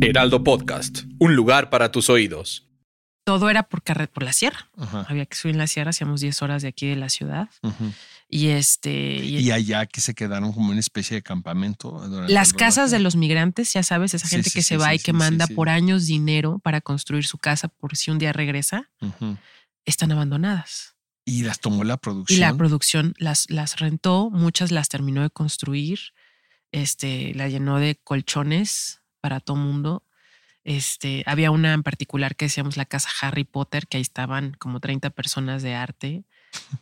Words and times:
Heraldo 0.00 0.42
Podcast, 0.42 1.02
un 1.18 1.34
lugar 1.36 1.68
para 1.70 1.92
tus 1.92 2.08
oídos. 2.10 2.66
Todo 3.24 3.50
era 3.50 3.64
por 3.64 3.82
carret 3.82 4.10
por 4.10 4.22
la 4.22 4.32
sierra. 4.32 4.70
Había 5.08 5.26
que 5.26 5.36
subir 5.36 5.54
en 5.54 5.58
la 5.58 5.66
sierra, 5.66 5.90
hacíamos 5.90 6.20
10 6.20 6.40
horas 6.42 6.62
de 6.62 6.68
aquí 6.68 6.86
de 6.88 6.96
la 6.96 7.08
ciudad. 7.10 7.48
Y 8.28 8.48
este. 8.48 9.16
y- 9.22 9.38
Y 9.38 9.50
allá 9.50 9.86
que 9.86 10.00
se 10.00 10.14
quedaron 10.14 10.52
como 10.52 10.70
una 10.70 10.80
especie 10.80 11.16
de 11.16 11.22
campamento. 11.22 12.02
las 12.28 12.52
casas 12.52 12.90
de 12.90 12.98
los 12.98 13.14
migrantes, 13.16 13.72
ya 13.72 13.82
sabes, 13.82 14.14
esa 14.14 14.26
Sí, 14.26 14.36
gente 14.36 14.50
sí, 14.50 14.54
que 14.54 14.62
sí, 14.62 14.68
se 14.68 14.76
va 14.78 14.88
sí, 14.90 14.94
y 14.96 14.98
que 14.98 15.12
sí, 15.12 15.12
manda 15.12 15.46
sí. 15.46 15.54
por 15.54 15.68
años 15.68 16.06
dinero 16.06 16.58
para 16.60 16.80
construir 16.80 17.26
su 17.26 17.38
casa 17.38 17.68
por 17.68 17.96
si 17.96 18.10
un 18.10 18.18
día 18.18 18.32
regresa, 18.32 18.90
están 19.84 20.12
abandonadas. 20.12 20.96
Y 21.26 21.42
las 21.42 21.60
tomó 21.60 21.84
la 21.84 21.94
Y 21.94 21.98
producción. 21.98 22.40
la 22.40 22.54
producción 22.54 23.14
las, 23.18 23.48
las 23.50 23.78
rentó, 23.78 24.30
muchas 24.30 24.72
las 24.72 24.88
terminó 24.88 25.22
de 25.22 25.30
construir, 25.30 25.98
este, 26.72 27.34
la 27.34 27.48
llenó 27.48 27.78
de 27.78 27.96
colchones 28.02 28.99
para 29.20 29.40
todo 29.40 29.56
mundo. 29.56 30.02
Este, 30.62 31.22
había 31.26 31.50
una 31.50 31.72
en 31.72 31.82
particular 31.82 32.36
que 32.36 32.44
decíamos 32.44 32.76
la 32.76 32.84
casa 32.84 33.08
Harry 33.22 33.44
Potter, 33.44 33.86
que 33.86 33.96
ahí 33.96 34.02
estaban 34.02 34.52
como 34.58 34.78
30 34.80 35.10
personas 35.10 35.62
de 35.62 35.74
arte. 35.74 36.24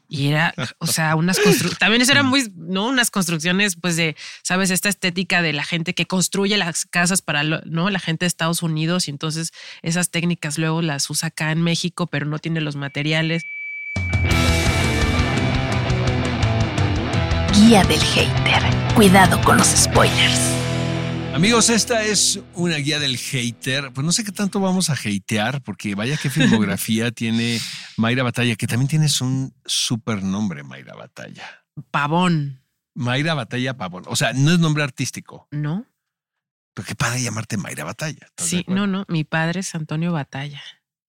Y 0.08 0.28
era, 0.28 0.52
o 0.78 0.86
sea, 0.86 1.14
unas 1.14 1.36
construcciones, 1.38 1.78
también 1.78 2.02
eso 2.02 2.10
era 2.12 2.22
muy, 2.22 2.50
¿no? 2.56 2.86
Unas 2.86 3.10
construcciones, 3.10 3.76
pues 3.76 3.96
de, 3.96 4.16
¿sabes? 4.42 4.70
Esta 4.70 4.88
estética 4.88 5.42
de 5.42 5.52
la 5.52 5.62
gente 5.62 5.94
que 5.94 6.06
construye 6.06 6.56
las 6.56 6.86
casas 6.86 7.22
para, 7.22 7.44
lo- 7.44 7.60
¿no? 7.66 7.88
La 7.90 8.00
gente 8.00 8.24
de 8.24 8.28
Estados 8.28 8.62
Unidos 8.62 9.06
y 9.06 9.10
entonces 9.12 9.52
esas 9.82 10.10
técnicas 10.10 10.58
luego 10.58 10.82
las 10.82 11.08
usa 11.08 11.28
acá 11.28 11.52
en 11.52 11.62
México, 11.62 12.06
pero 12.08 12.26
no 12.26 12.38
tiene 12.38 12.60
los 12.60 12.74
materiales. 12.76 13.42
Guía 17.54 17.84
del 17.84 18.00
hater. 18.00 18.62
Cuidado 18.94 19.40
con 19.42 19.58
los 19.58 19.68
spoilers. 19.68 20.57
Amigos, 21.38 21.70
esta 21.70 22.02
es 22.02 22.40
una 22.54 22.74
guía 22.78 22.98
del 22.98 23.16
hater. 23.16 23.92
Pues 23.92 24.04
no 24.04 24.10
sé 24.10 24.24
qué 24.24 24.32
tanto 24.32 24.58
vamos 24.58 24.90
a 24.90 24.94
hatear, 24.94 25.62
porque 25.62 25.94
vaya 25.94 26.16
qué 26.20 26.30
filmografía 26.30 27.12
tiene 27.12 27.60
Mayra 27.96 28.24
Batalla, 28.24 28.56
que 28.56 28.66
también 28.66 28.88
tienes 28.88 29.20
un 29.20 29.54
súper 29.64 30.24
nombre, 30.24 30.64
Mayra 30.64 30.96
Batalla. 30.96 31.44
Pavón, 31.92 32.60
Mayra 32.94 33.34
Batalla 33.34 33.76
Pavón. 33.76 34.02
O 34.08 34.16
sea, 34.16 34.32
no 34.32 34.50
es 34.50 34.58
nombre 34.58 34.82
artístico, 34.82 35.46
¿no? 35.52 35.86
pero 36.74 36.88
qué 36.88 36.96
padre 36.96 37.22
llamarte 37.22 37.56
Mayra 37.56 37.84
Batalla. 37.84 38.26
¿estás 38.26 38.50
de 38.50 38.56
Sí, 38.58 38.64
no, 38.66 38.88
no, 38.88 39.04
mi 39.06 39.22
padre 39.22 39.60
es 39.60 39.72
Antonio 39.76 40.10
Batalla. 40.10 40.60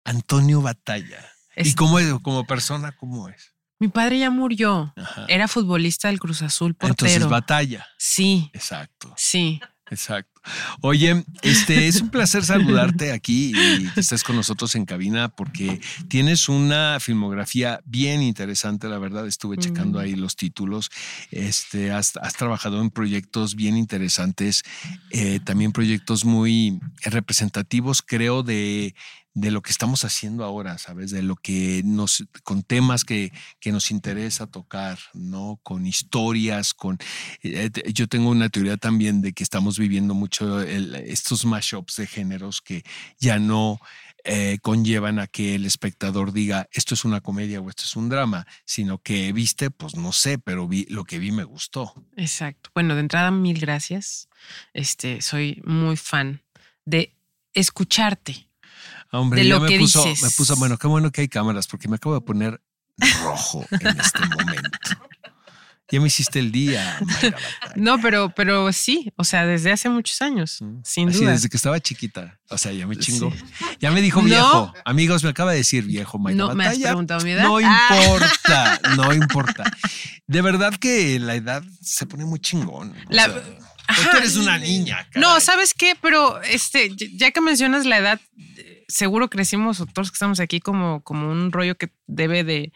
Antonio 0.04 0.62
Batalla. 0.62 1.26
¿Y 1.56 1.74
cómo 1.74 1.98
es, 1.98 2.14
como 2.22 2.46
persona, 2.46 2.92
cómo 2.92 3.30
es? 3.30 3.56
Mi 3.80 3.88
padre 3.88 4.20
ya 4.20 4.30
murió. 4.30 4.94
Ajá. 4.96 5.26
Era 5.28 5.48
futbolista 5.48 6.10
del 6.10 6.20
Cruz 6.20 6.44
Azul, 6.44 6.76
portero. 6.76 7.10
Entonces, 7.10 7.28
Batalla. 7.28 7.88
Sí, 7.98 8.52
Exacto. 8.54 9.12
sí. 9.18 9.60
Exacto. 9.92 10.42
Oye, 10.82 11.24
este 11.42 11.88
es 11.88 12.02
un 12.02 12.10
placer 12.10 12.46
saludarte 12.46 13.12
aquí 13.12 13.52
y 13.56 13.90
que 13.90 14.00
estés 14.00 14.24
con 14.24 14.36
nosotros 14.36 14.74
en 14.76 14.86
cabina 14.86 15.30
porque 15.30 15.82
tienes 16.08 16.48
una 16.48 17.00
filmografía 17.00 17.82
bien 17.86 18.22
interesante, 18.22 18.88
la 18.88 19.00
verdad. 19.00 19.28
Estuve 19.28 19.58
checando 19.58 20.00
Mm. 20.00 20.02
ahí 20.02 20.16
los 20.16 20.36
títulos. 20.36 20.90
Este, 21.32 21.92
has, 21.92 22.16
has 22.18 22.34
trabajado 22.36 22.82
en 22.82 22.90
proyectos 22.90 23.56
bien 23.56 23.76
interesantes, 23.78 24.64
eh, 25.12 25.40
también 25.44 25.72
proyectos 25.72 26.24
muy 26.26 26.80
representativos, 27.04 28.02
creo, 28.02 28.44
de, 28.44 28.96
de 29.42 29.52
lo 29.52 29.62
que 29.62 29.72
estamos 29.72 30.04
haciendo 30.06 30.44
ahora, 30.44 30.78
¿sabes? 30.78 31.12
De 31.12 31.22
lo 31.22 31.36
que 31.36 31.82
nos, 31.86 32.26
con 32.44 32.64
temas 32.64 33.04
que, 33.06 33.32
que 33.60 33.72
nos 33.72 33.92
interesa 33.92 34.48
tocar, 34.48 35.00
¿no? 35.14 35.60
Con 35.64 35.86
historias, 35.86 36.74
con 36.74 36.98
eh, 37.44 37.70
te- 37.70 37.92
yo 37.94 38.08
tengo 38.08 38.30
una 38.30 38.50
teoría 38.50 38.78
también 38.78 39.22
de 39.22 39.34
que 39.34 39.44
estamos 39.44 39.78
viviendo 39.80 40.14
mucho 40.14 40.62
estos 40.62 41.46
mashups 41.46 41.96
de 41.98 42.08
géneros 42.08 42.62
que 42.62 42.84
ya 43.20 43.40
no 43.40 43.80
eh, 44.26 44.58
conllevan 44.62 45.18
a 45.20 45.28
que 45.28 45.56
el 45.56 45.66
espectador 45.66 46.34
diga 46.34 46.68
esto 46.74 46.94
es 46.94 47.06
una 47.06 47.22
comedia 47.22 47.62
o 47.62 47.70
esto 47.70 47.84
es 47.84 47.96
un 47.96 48.10
drama, 48.10 48.46
sino 48.66 48.98
que 49.02 49.32
viste, 49.32 49.72
pues 49.72 49.96
no 49.96 50.12
sé, 50.12 50.38
pero 50.38 50.68
vi, 50.68 50.86
lo 50.90 51.06
que 51.06 51.20
vi 51.20 51.32
me 51.32 51.46
gustó. 51.46 51.94
Exacto. 52.18 52.70
Bueno, 52.74 52.96
de 52.96 53.02
entrada, 53.02 53.32
mil 53.32 53.60
gracias. 53.60 54.28
Este, 54.74 55.22
soy 55.22 55.62
muy 55.66 55.96
fan 55.96 56.42
de 56.86 57.16
escucharte. 57.54 58.49
Hombre, 59.12 59.42
De 59.42 59.48
ya 59.48 59.56
lo 59.56 59.62
me 59.62 59.70
que 59.70 59.80
puso, 59.80 60.04
dices. 60.06 60.24
me 60.24 60.30
puso, 60.32 60.56
bueno, 60.58 60.78
qué 60.78 60.88
bueno 60.88 61.12
que 61.12 61.22
hay 61.22 61.28
cámaras, 61.28 61.68
porque 61.68 61.88
me 61.88 61.96
acabo 61.96 62.16
de 62.16 62.22
poner 62.22 62.62
rojo 63.24 63.66
en 63.72 63.88
este 64.00 64.20
momento. 64.20 64.70
Ya 65.92 66.00
me 66.00 66.06
hiciste 66.06 66.38
el 66.38 66.52
día. 66.52 67.00
No, 67.76 68.00
pero, 68.00 68.30
pero 68.36 68.72
sí, 68.72 69.12
o 69.16 69.24
sea, 69.24 69.48
desde 69.48 69.72
hace 69.72 69.90
muchos 69.90 70.22
años, 70.22 70.60
sin. 70.84 71.10
Así, 71.10 71.20
duda. 71.22 71.32
desde 71.32 71.50
que 71.50 71.58
estaba 71.58 71.80
chiquita. 71.80 72.40
O 72.52 72.60
sea, 72.60 72.72
ya 72.72 72.86
me 72.86 72.96
chingó. 72.96 73.32
Sí. 73.32 73.44
Ya 73.80 73.90
me 73.90 74.00
dijo 74.04 74.20
No. 74.22 74.26
viejo. 74.28 74.74
Amigos, 74.86 75.24
me 75.24 75.32
acaba 75.32 75.50
de 75.52 75.58
decir 75.58 75.86
viejo, 75.86 76.20
Mayra 76.20 76.38
No, 76.38 76.54
¿me 76.54 76.68
has 76.68 76.78
preguntado 76.78 77.24
mi 77.26 77.32
edad? 77.32 77.42
No 77.46 77.58
Ah. 77.64 77.88
importa, 78.04 78.82
no 78.98 79.14
importa. 79.16 79.64
De 80.28 80.42
verdad 80.44 80.76
que 80.76 81.18
la 81.18 81.34
edad 81.34 81.64
se 81.82 82.06
pone 82.06 82.24
muy 82.24 82.40
chingón. 82.40 82.94
La- 83.10 83.26
sea, 83.26 84.12
tú 84.12 84.18
eres 84.18 84.36
una 84.36 84.60
niña. 84.60 85.08
No, 85.16 85.30
caray. 85.30 85.42
¿sabes 85.42 85.74
qué? 85.74 85.96
Pero 86.00 86.40
este, 86.44 86.96
ya- 86.96 87.08
ya 87.16 87.32
que 87.32 87.42
mencionas 87.42 87.88
la 87.88 87.98
edad, 87.98 88.22
seguro 88.90 89.30
crecimos, 89.30 89.78
todos 89.94 90.12
que 90.12 90.16
estamos 90.16 90.42
aquí, 90.42 90.60
como, 90.60 91.02
como 91.04 91.32
un 91.32 91.54
rollo 91.54 91.78
que 91.78 91.94
debe 92.08 92.44
de 92.44 92.74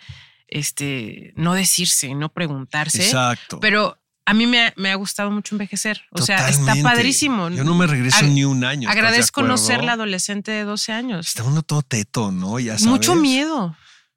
este, 0.48 1.34
no 1.36 1.54
decirse, 1.54 2.14
no 2.16 2.30
preguntarse. 2.32 3.04
Exacto. 3.04 3.60
Pero 3.60 3.98
a 4.26 4.34
mí 4.34 4.46
me 4.48 4.68
ha, 4.68 4.74
me 4.78 4.92
ha 4.92 4.96
gustado 4.96 5.32
mucho 5.32 5.56
envejecer. 5.56 6.04
O 6.12 6.22
sea, 6.22 6.48
está 6.48 6.76
padrísimo. 6.82 7.50
Yo 7.50 7.64
no 7.64 7.76
me 7.76 7.88
regreso 7.88 8.18
Ag- 8.18 8.30
ni 8.30 8.46
un 8.46 8.64
año. 8.64 8.88
¿estás 8.88 8.96
de 8.96 9.00
Agradezco 9.00 9.42
no 9.44 9.58
ser 9.58 9.84
la 9.84 9.94
adolescente 9.94 10.52
de 10.52 10.64
12 10.64 10.94
años. 10.94 11.28
Está 11.28 11.44
uno 11.44 11.62
todo 11.64 11.82
teto, 11.82 12.32
¿no? 12.32 12.60
Ya 12.60 12.74
sabes. 12.78 12.86
Mucho 12.86 13.16
miedo, 13.16 13.76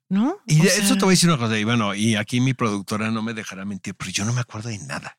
¿no? 0.09 0.37
Y 0.45 0.59
O 0.61 0.63
de 0.63 0.69
sea, 0.69 0.83
eso 0.83 0.95
te 0.95 1.01
voy 1.01 1.11
a 1.11 1.15
decir 1.15 1.29
una 1.29 1.37
cosa. 1.37 1.57
Y 1.57 1.63
bueno, 1.63 1.93
y 1.95 2.15
aquí 2.15 2.39
mi 2.39 2.53
productora 2.53 3.11
no 3.11 3.21
me 3.21 3.33
dejará 3.33 3.65
mentir, 3.65 3.95
pero 3.95 4.11
yo 4.11 4.23
no 4.23 4.31
me 4.33 4.41
acuerdo 4.41 4.69
de 4.69 4.77
nada. 4.79 5.17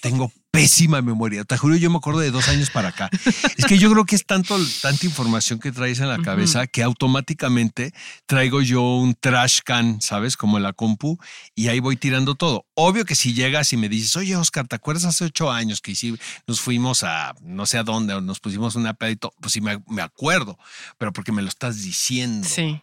Tengo 0.00 0.32
pésima 0.50 1.02
memoria. 1.02 1.44
Te 1.44 1.56
juro, 1.56 1.76
yo 1.76 1.90
me 1.90 1.98
acuerdo 1.98 2.20
de 2.20 2.30
dos 2.30 2.48
años 2.48 2.70
para 2.70 2.88
acá. 2.88 3.10
Es 3.56 3.64
que 3.66 3.78
yo 3.78 3.90
creo 3.92 4.04
que 4.04 4.16
es 4.16 4.24
tanto, 4.24 4.58
tanta 4.82 5.06
información 5.06 5.58
que 5.58 5.72
traes 5.72 6.00
en 6.00 6.08
la 6.08 6.18
cabeza 6.18 6.66
que 6.66 6.82
automáticamente 6.82 7.92
traigo 8.26 8.60
yo 8.62 8.82
un 8.82 9.14
trash 9.14 9.60
can, 9.64 10.00
¿sabes? 10.00 10.36
Como 10.36 10.58
la 10.58 10.72
compu, 10.72 11.18
y 11.54 11.68
ahí 11.68 11.80
voy 11.80 11.96
tirando 11.96 12.34
todo. 12.34 12.66
Obvio 12.74 13.04
que 13.04 13.14
si 13.14 13.34
llegas 13.34 13.72
y 13.72 13.76
me 13.76 13.88
dices, 13.88 14.16
oye, 14.16 14.36
Oscar, 14.36 14.66
¿te 14.66 14.76
acuerdas 14.76 15.04
hace 15.04 15.24
ocho 15.24 15.50
años 15.50 15.80
que 15.80 15.94
sí, 15.94 16.18
nos 16.46 16.60
fuimos 16.60 17.02
a 17.02 17.34
no 17.40 17.66
sé 17.66 17.78
a 17.78 17.84
dónde, 17.84 18.14
o 18.14 18.20
nos 18.20 18.40
pusimos 18.40 18.74
una 18.74 18.94
pedito? 18.94 19.32
Pues 19.40 19.52
sí, 19.52 19.60
me, 19.60 19.82
me 19.88 20.02
acuerdo, 20.02 20.58
pero 20.98 21.12
porque 21.12 21.32
me 21.32 21.42
lo 21.42 21.48
estás 21.48 21.82
diciendo. 21.82 22.48
Sí. 22.48 22.80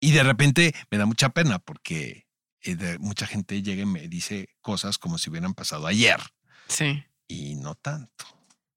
Y 0.00 0.12
de 0.12 0.22
repente 0.22 0.74
me 0.90 0.98
da 0.98 1.06
mucha 1.06 1.30
pena 1.30 1.58
porque 1.58 2.28
eh, 2.62 2.96
mucha 3.00 3.26
gente 3.26 3.60
llega 3.62 3.82
y 3.82 3.86
me 3.86 4.08
dice 4.08 4.48
cosas 4.60 4.98
como 4.98 5.18
si 5.18 5.30
hubieran 5.30 5.54
pasado 5.54 5.86
ayer 5.86 6.20
Sí. 6.68 7.02
y 7.26 7.54
no 7.56 7.74
tanto. 7.74 8.24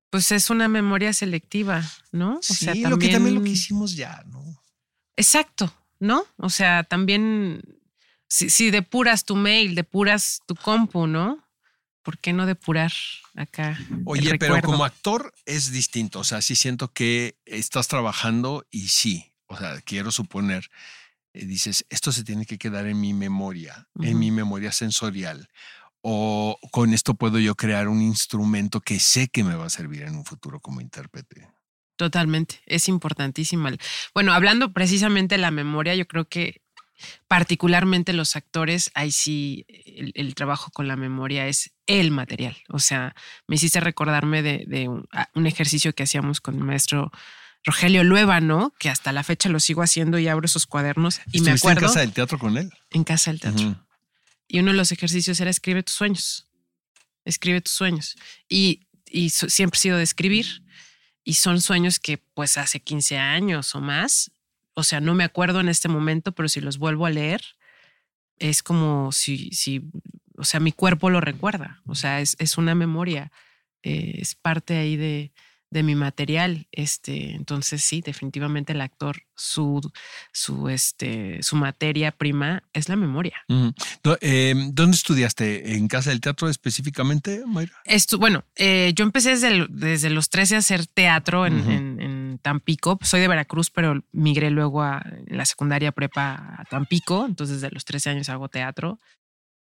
Pues 0.09 0.31
es 0.31 0.49
una 0.49 0.67
memoria 0.67 1.13
selectiva, 1.13 1.83
¿no? 2.11 2.37
O 2.37 2.41
sí, 2.41 2.53
sea, 2.55 2.75
lo 2.75 2.97
que 2.97 3.09
también 3.09 3.35
lo 3.35 3.43
que 3.43 3.51
hicimos 3.51 3.95
ya, 3.95 4.23
¿no? 4.27 4.61
Exacto, 5.15 5.73
¿no? 5.99 6.25
O 6.37 6.49
sea, 6.49 6.83
también 6.83 7.61
si, 8.27 8.49
si 8.49 8.71
depuras 8.71 9.25
tu 9.25 9.35
mail, 9.35 9.75
depuras 9.75 10.41
tu 10.45 10.55
compu, 10.55 11.05
¿no? 11.05 11.37
¿Por 12.01 12.17
qué 12.17 12.33
no 12.33 12.45
depurar 12.45 12.91
acá? 13.35 13.77
Oye, 14.05 14.37
pero 14.37 14.55
recuerdo? 14.55 14.71
como 14.71 14.85
actor 14.85 15.33
es 15.45 15.71
distinto. 15.71 16.19
O 16.19 16.23
sea, 16.23 16.41
sí 16.41 16.55
siento 16.55 16.91
que 16.93 17.37
estás 17.45 17.87
trabajando 17.87 18.65
y 18.71 18.87
sí, 18.87 19.33
o 19.47 19.57
sea, 19.57 19.81
quiero 19.81 20.11
suponer, 20.11 20.69
eh, 21.33 21.45
dices, 21.45 21.85
esto 21.89 22.11
se 22.11 22.23
tiene 22.23 22.45
que 22.45 22.57
quedar 22.57 22.87
en 22.87 22.99
mi 22.99 23.13
memoria, 23.13 23.87
en 23.99 24.17
mi 24.17 24.31
memoria 24.31 24.71
sensorial. 24.71 25.49
O 26.01 26.57
con 26.71 26.93
esto 26.93 27.13
puedo 27.13 27.39
yo 27.39 27.55
crear 27.55 27.87
un 27.87 28.01
instrumento 28.01 28.81
que 28.81 28.99
sé 28.99 29.27
que 29.27 29.43
me 29.43 29.55
va 29.55 29.65
a 29.65 29.69
servir 29.69 30.03
en 30.03 30.15
un 30.15 30.25
futuro 30.25 30.59
como 30.59 30.81
intérprete. 30.81 31.47
Totalmente, 31.95 32.59
es 32.65 32.87
importantísima. 32.87 33.71
Bueno, 34.13 34.33
hablando 34.33 34.73
precisamente 34.73 35.35
de 35.35 35.41
la 35.41 35.51
memoria, 35.51 35.93
yo 35.93 36.07
creo 36.07 36.27
que 36.27 36.61
particularmente 37.27 38.13
los 38.13 38.35
actores, 38.35 38.91
ahí 38.93 39.11
sí 39.11 39.65
el, 39.67 40.11
el 40.15 40.35
trabajo 40.35 40.71
con 40.71 40.87
la 40.87 40.95
memoria 40.95 41.47
es 41.47 41.71
el 41.87 42.11
material. 42.11 42.57
O 42.69 42.79
sea, 42.79 43.15
me 43.47 43.55
hiciste 43.55 43.79
recordarme 43.79 44.41
de, 44.41 44.63
de 44.67 44.87
un, 44.87 45.07
un, 45.35 45.47
ejercicio 45.47 45.93
que 45.93 46.03
hacíamos 46.03 46.41
con 46.41 46.55
el 46.55 46.63
maestro 46.63 47.11
Rogelio 47.63 48.03
¿no? 48.03 48.73
que 48.79 48.89
hasta 48.89 49.11
la 49.11 49.23
fecha 49.23 49.49
lo 49.49 49.59
sigo 49.59 49.83
haciendo 49.83 50.17
y 50.17 50.27
abro 50.27 50.45
esos 50.45 50.65
cuadernos 50.65 51.21
y 51.31 51.41
me 51.41 51.51
acuerdo. 51.51 51.81
en 51.81 51.87
casa 51.87 51.99
del 51.99 52.13
teatro 52.13 52.39
con 52.39 52.57
él? 52.57 52.71
En 52.89 53.03
casa 53.03 53.31
del 53.31 53.39
teatro. 53.39 53.85
Y 54.53 54.59
uno 54.59 54.71
de 54.71 54.77
los 54.77 54.91
ejercicios 54.91 55.39
era 55.39 55.49
escribe 55.49 55.81
tus 55.81 55.95
sueños. 55.95 56.45
Escribe 57.23 57.61
tus 57.61 57.73
sueños. 57.73 58.17
Y, 58.49 58.85
y 59.09 59.29
siempre 59.29 59.77
he 59.77 59.79
sido 59.79 59.95
de 59.95 60.03
escribir. 60.03 60.45
Y 61.23 61.35
son 61.35 61.61
sueños 61.61 62.01
que 62.01 62.17
pues 62.17 62.57
hace 62.57 62.81
15 62.81 63.17
años 63.17 63.73
o 63.75 63.79
más. 63.79 64.29
O 64.73 64.83
sea, 64.83 64.99
no 64.99 65.15
me 65.15 65.23
acuerdo 65.23 65.61
en 65.61 65.69
este 65.69 65.87
momento, 65.87 66.33
pero 66.33 66.49
si 66.49 66.59
los 66.59 66.79
vuelvo 66.79 67.05
a 67.05 67.11
leer, 67.11 67.41
es 68.39 68.61
como 68.61 69.13
si, 69.13 69.51
si 69.51 69.89
o 70.35 70.43
sea, 70.43 70.59
mi 70.59 70.73
cuerpo 70.73 71.09
lo 71.09 71.21
recuerda. 71.21 71.81
O 71.85 71.95
sea, 71.95 72.19
es, 72.19 72.35
es 72.37 72.57
una 72.57 72.75
memoria. 72.75 73.31
Eh, 73.83 74.15
es 74.17 74.35
parte 74.35 74.75
ahí 74.75 74.97
de, 74.97 75.31
de 75.71 75.83
mi 75.83 75.95
material. 75.95 76.67
Este, 76.71 77.31
entonces 77.31 77.83
sí, 77.83 78.01
definitivamente 78.01 78.73
el 78.73 78.81
actor, 78.81 79.23
su, 79.35 79.81
su, 80.31 80.69
este, 80.69 81.41
su 81.41 81.55
materia 81.55 82.11
prima 82.11 82.63
es 82.73 82.89
la 82.89 82.97
memoria. 82.97 83.37
Em, 84.19 84.73
¿Dónde 84.73 84.95
estudiaste? 84.95 85.75
¿En 85.75 85.87
Casa 85.87 86.11
del 86.11 86.21
Teatro 86.21 86.49
específicamente, 86.49 87.43
Mayra? 87.47 87.73
bueno, 88.19 88.43
eh, 88.55 88.91
yo 88.95 89.03
empecé 89.03 89.31
desde, 89.31 89.65
desde, 89.69 90.09
los 90.09 90.29
13 90.29 90.55
a 90.55 90.59
hacer 90.59 90.85
teatro 90.85 91.45
en, 91.45 91.99
en, 91.99 92.39
Tampico. 92.41 92.99
Soy 93.01 93.21
de 93.21 93.27
Veracruz, 93.27 93.69
pero 93.69 94.03
migré 94.11 94.49
luego 94.51 94.81
a 94.83 95.05
la 95.27 95.45
secundaria 95.45 95.91
prepa 95.91 96.55
a 96.57 96.65
Tampico. 96.69 97.25
Entonces 97.25 97.61
desde 97.61 97.73
los 97.73 97.85
13 97.85 98.09
años 98.11 98.29
hago 98.29 98.49
teatro. 98.49 98.99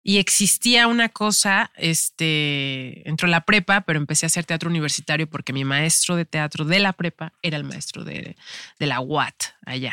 Y 0.08 0.16
existía 0.16 0.86
una 0.86 1.10
cosa, 1.10 1.70
este, 1.76 3.06
entró 3.06 3.28
la 3.28 3.44
prepa, 3.44 3.82
pero 3.82 3.98
empecé 3.98 4.24
a 4.24 4.28
hacer 4.28 4.46
teatro 4.46 4.70
universitario 4.70 5.28
porque 5.28 5.52
mi 5.52 5.66
maestro 5.66 6.16
de 6.16 6.24
teatro 6.24 6.64
de 6.64 6.78
la 6.78 6.94
prepa 6.94 7.34
era 7.42 7.58
el 7.58 7.64
maestro 7.64 8.04
de, 8.04 8.34
de 8.78 8.86
la 8.86 9.00
UAT 9.00 9.34
allá. 9.66 9.92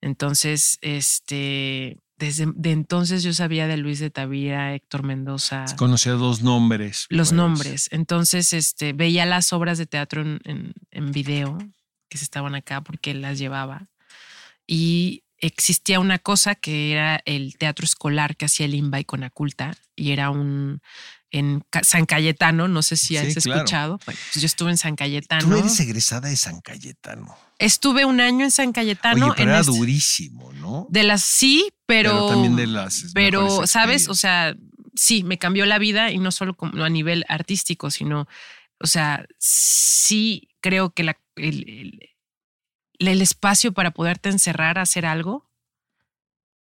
Entonces, 0.00 0.78
este, 0.82 1.98
desde 2.16 2.46
de 2.54 2.70
entonces 2.70 3.24
yo 3.24 3.32
sabía 3.32 3.66
de 3.66 3.76
Luis 3.76 3.98
de 3.98 4.10
Tavira, 4.10 4.72
Héctor 4.72 5.02
Mendoza. 5.02 5.64
Conocía 5.76 6.12
dos 6.12 6.42
nombres. 6.42 7.06
Los 7.08 7.30
pues. 7.30 7.36
nombres. 7.36 7.88
Entonces, 7.90 8.52
este, 8.52 8.92
veía 8.92 9.26
las 9.26 9.52
obras 9.52 9.78
de 9.78 9.86
teatro 9.86 10.22
en, 10.22 10.38
en, 10.44 10.74
en 10.92 11.10
video 11.10 11.58
que 12.08 12.18
se 12.18 12.24
estaban 12.24 12.54
acá 12.54 12.82
porque 12.82 13.10
él 13.10 13.20
las 13.20 13.40
llevaba. 13.40 13.88
Y 14.64 15.23
existía 15.46 16.00
una 16.00 16.18
cosa 16.18 16.54
que 16.54 16.92
era 16.92 17.20
el 17.24 17.56
teatro 17.56 17.84
escolar 17.84 18.36
que 18.36 18.46
hacía 18.46 18.66
el 18.66 18.74
INBA 18.74 19.00
y 19.00 19.04
Conaculta 19.04 19.76
y 19.94 20.12
era 20.12 20.30
un 20.30 20.80
en 21.30 21.64
San 21.82 22.06
Cayetano, 22.06 22.68
no 22.68 22.80
sé 22.82 22.96
si 22.96 23.16
has 23.16 23.36
escuchado. 23.36 23.98
Pues 24.04 24.16
yo 24.34 24.46
estuve 24.46 24.70
en 24.70 24.76
San 24.76 24.94
Cayetano. 24.94 25.48
Tú 25.48 25.56
eres 25.56 25.80
egresada 25.80 26.28
de 26.28 26.36
San 26.36 26.60
Cayetano. 26.60 27.36
Estuve 27.58 28.04
un 28.04 28.20
año 28.20 28.44
en 28.44 28.52
San 28.52 28.72
Cayetano. 28.72 29.26
Oye, 29.26 29.34
pero 29.36 29.50
era 29.50 29.62
durísimo, 29.64 30.52
¿no? 30.52 30.86
De 30.90 31.02
las 31.02 31.24
sí, 31.24 31.72
pero. 31.86 32.10
Pero 32.10 32.28
también 32.28 32.54
de 32.54 32.68
las. 32.68 33.06
Pero, 33.14 33.66
¿sabes? 33.66 34.08
O 34.08 34.14
sea, 34.14 34.54
sí, 34.94 35.24
me 35.24 35.38
cambió 35.38 35.66
la 35.66 35.78
vida 35.78 36.12
y 36.12 36.18
no 36.18 36.30
solo 36.30 36.56
a 36.60 36.88
nivel 36.88 37.24
artístico, 37.28 37.90
sino, 37.90 38.28
o 38.78 38.86
sea, 38.86 39.26
sí 39.40 40.48
creo 40.60 40.90
que 40.90 41.02
la, 41.02 41.18
el, 41.34 41.68
el 41.68 42.13
espacio 43.08 43.72
para 43.72 43.92
poderte 43.92 44.28
encerrar 44.28 44.78
a 44.78 44.82
hacer 44.82 45.06
algo 45.06 45.50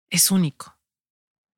es 0.09 0.31
único. 0.31 0.77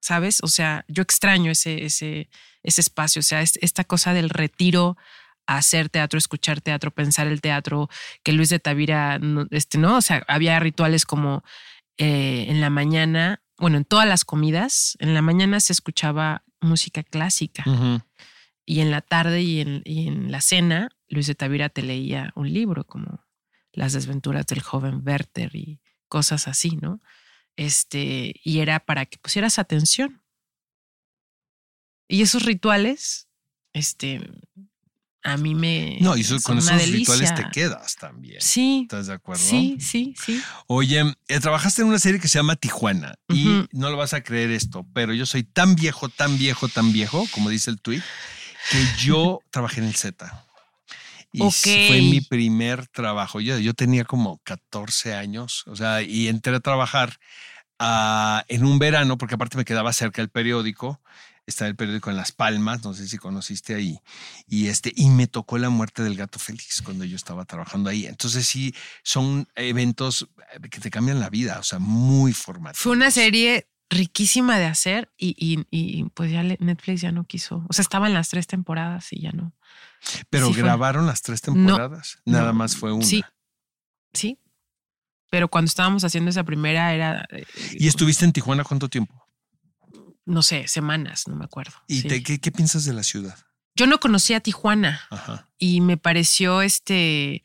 ¿Sabes? 0.02 0.40
O 0.44 0.48
sea, 0.48 0.86
yo 0.88 1.02
extraño 1.02 1.52
ese, 1.52 1.84
ese, 1.84 2.30
ese 2.62 2.82
espacio, 2.82 3.22
o 3.22 3.24
sea, 3.24 3.42
esta 3.42 3.84
cosa 3.84 4.14
del 4.14 4.30
retiro 4.30 4.98
a 5.48 5.58
hacer 5.58 5.90
teatro, 5.90 6.18
escuchar 6.18 6.62
teatro, 6.62 6.92
pensar 6.92 7.28
el 7.28 7.42
teatro, 7.42 7.90
que 8.24 8.32
Luis 8.32 8.50
de 8.50 8.60
Tavira, 8.60 9.20
este, 9.50 9.78
¿no? 9.78 9.98
O 9.98 10.02
sea, 10.02 10.24
había 10.28 10.60
rituales 10.60 11.06
como 11.06 11.44
eh, 11.98 12.46
en 12.50 12.62
la 12.62 12.70
mañana, 12.70 13.42
bueno, 13.58 13.78
en 13.78 13.86
todas 13.86 14.08
las 14.08 14.26
comidas, 14.26 14.96
en 15.00 15.14
la 15.14 15.22
mañana 15.22 15.60
se 15.60 15.74
escuchaba 15.74 16.44
música 16.62 17.04
clásica 17.04 17.64
y 18.66 18.82
en 18.82 18.92
la 18.92 19.02
tarde 19.02 19.42
y 19.42 19.62
en, 19.62 19.82
y 19.86 20.08
en 20.08 20.32
la 20.32 20.42
cena, 20.42 20.90
Luis 21.08 21.28
de 21.28 21.36
Tavira 21.36 21.70
te 21.70 21.84
leía 21.84 22.32
un 22.36 22.52
libro 22.52 22.86
como 22.86 23.25
las 23.76 23.94
desventuras 23.94 24.46
del 24.48 24.62
joven 24.62 25.02
Werther 25.06 25.56
y 25.56 25.80
cosas 26.08 26.48
así, 26.48 26.78
¿no? 26.78 27.02
Este, 27.56 28.34
y 28.44 28.60
era 28.60 28.80
para 28.80 29.06
que 29.06 29.18
pusieras 29.18 29.60
atención. 29.60 30.22
Y 32.08 32.22
esos 32.22 32.44
rituales, 32.44 33.28
este, 33.74 34.22
a 35.24 35.38
mí 35.38 35.56
me. 35.56 35.98
No, 36.02 36.16
y 36.16 36.24
con 36.44 36.60
esos 36.60 36.90
rituales 36.90 37.34
te 37.34 37.46
quedas 37.52 37.96
también. 37.96 38.42
Sí. 38.42 38.82
¿Estás 38.84 39.08
de 39.08 39.14
acuerdo? 39.14 39.44
Sí, 39.44 39.78
sí, 39.80 40.14
sí. 40.24 40.42
Oye, 40.68 41.16
eh, 41.28 41.40
trabajaste 41.40 41.82
en 41.82 41.88
una 41.88 42.00
serie 42.00 42.20
que 42.20 42.28
se 42.28 42.38
llama 42.38 42.56
Tijuana 42.56 43.16
y 43.30 43.66
no 43.72 43.90
lo 43.90 43.98
vas 43.98 44.14
a 44.14 44.22
creer 44.22 44.52
esto, 44.52 44.86
pero 44.94 45.14
yo 45.14 45.26
soy 45.26 45.44
tan 45.44 45.76
viejo, 45.76 46.10
tan 46.10 46.38
viejo, 46.38 46.68
tan 46.68 46.94
viejo, 46.94 47.26
como 47.32 47.50
dice 47.50 47.72
el 47.72 47.82
tweet, 47.82 48.04
que 48.70 48.86
yo 49.04 49.40
trabajé 49.50 49.82
en 49.82 49.88
el 49.88 49.96
Z. 49.96 50.46
Y 51.36 51.88
fue 51.88 52.02
mi 52.02 52.22
primer 52.22 52.88
trabajo. 52.88 53.42
Yo, 53.42 53.58
yo 53.60 53.74
tenía 53.74 54.06
como 54.06 54.40
14 54.44 55.14
años, 55.14 55.64
o 55.68 55.76
sea, 55.76 56.02
y 56.02 56.28
entré 56.28 56.56
a 56.56 56.60
trabajar 56.60 57.18
ah, 57.80 58.46
en 58.48 58.66
un 58.66 58.80
verano, 58.80 59.18
porque 59.18 59.36
aparte 59.36 59.58
me 59.58 59.66
quedaba 59.66 59.92
cerca 59.94 60.22
del 60.22 60.30
periódico. 60.30 61.02
Está 61.48 61.68
el 61.68 61.76
periódico 61.76 62.10
en 62.10 62.18
Las 62.18 62.32
Palmas, 62.32 62.84
no 62.84 62.96
sé 62.96 63.08
si 63.08 63.18
conociste 63.18 63.76
ahí. 63.76 64.00
Y, 64.48 64.68
este, 64.68 64.92
y 64.96 65.10
me 65.10 65.28
tocó 65.28 65.60
la 65.60 65.70
muerte 65.70 66.02
del 66.02 66.16
gato 66.16 66.40
Félix 66.40 66.82
cuando 66.82 67.06
yo 67.06 67.16
estaba 67.16 67.46
trabajando 67.46 67.90
ahí. 67.90 68.08
Entonces 68.08 68.48
sí, 68.48 68.74
son 69.04 69.48
eventos 69.54 70.28
eh, 70.54 70.70
que 70.70 70.80
te 70.80 70.90
cambian 70.90 71.20
la 71.20 71.30
vida, 71.30 71.60
o 71.60 71.64
sea, 71.64 71.78
muy 71.78 72.34
formativos. 72.34 72.80
Fue 72.80 72.94
una 72.94 73.12
serie 73.12 73.68
riquísima 73.90 74.58
de 74.58 74.66
hacer 74.66 75.12
y, 75.18 75.36
y, 75.38 75.66
y, 75.70 76.06
pues 76.16 76.32
ya 76.32 76.44
Netflix 76.44 77.02
ya 77.02 77.12
no 77.12 77.26
quiso. 77.26 77.66
O 77.70 77.74
sea, 77.74 77.84
estaban 77.84 78.14
las 78.14 78.30
tres 78.30 78.48
temporadas 78.48 79.12
y 79.12 79.22
ya 79.22 79.32
no. 79.32 79.54
Pero 80.30 80.52
grabaron 80.52 81.06
las 81.06 81.22
tres 81.22 81.42
temporadas. 81.42 82.20
Nada 82.26 82.54
más 82.54 82.76
fue 82.76 82.92
una. 82.92 83.06
Sí. 83.06 83.24
Sí. 84.14 84.40
Pero 85.30 85.50
cuando 85.50 85.68
estábamos 85.68 86.04
haciendo 86.04 86.30
esa 86.30 86.44
primera 86.44 86.94
era. 86.94 87.26
Eh, 87.32 87.46
¿Y 87.74 87.88
estuviste 87.88 88.26
en 88.26 88.32
Tijuana 88.32 88.64
cuánto 88.64 88.90
tiempo? 88.90 89.28
No 90.26 90.42
sé, 90.42 90.68
semanas, 90.68 91.28
no 91.28 91.36
me 91.36 91.46
acuerdo. 91.46 91.74
¿Y 91.88 92.04
qué, 92.04 92.40
qué, 92.40 92.52
piensas 92.52 92.86
de 92.86 92.94
la 92.94 93.04
ciudad? 93.04 93.38
Yo 93.76 93.86
no 93.86 94.00
conocía 94.00 94.40
Tijuana 94.40 95.02
Ajá. 95.10 95.50
y 95.58 95.82
me 95.82 95.98
pareció 95.98 96.62
este. 96.62 97.44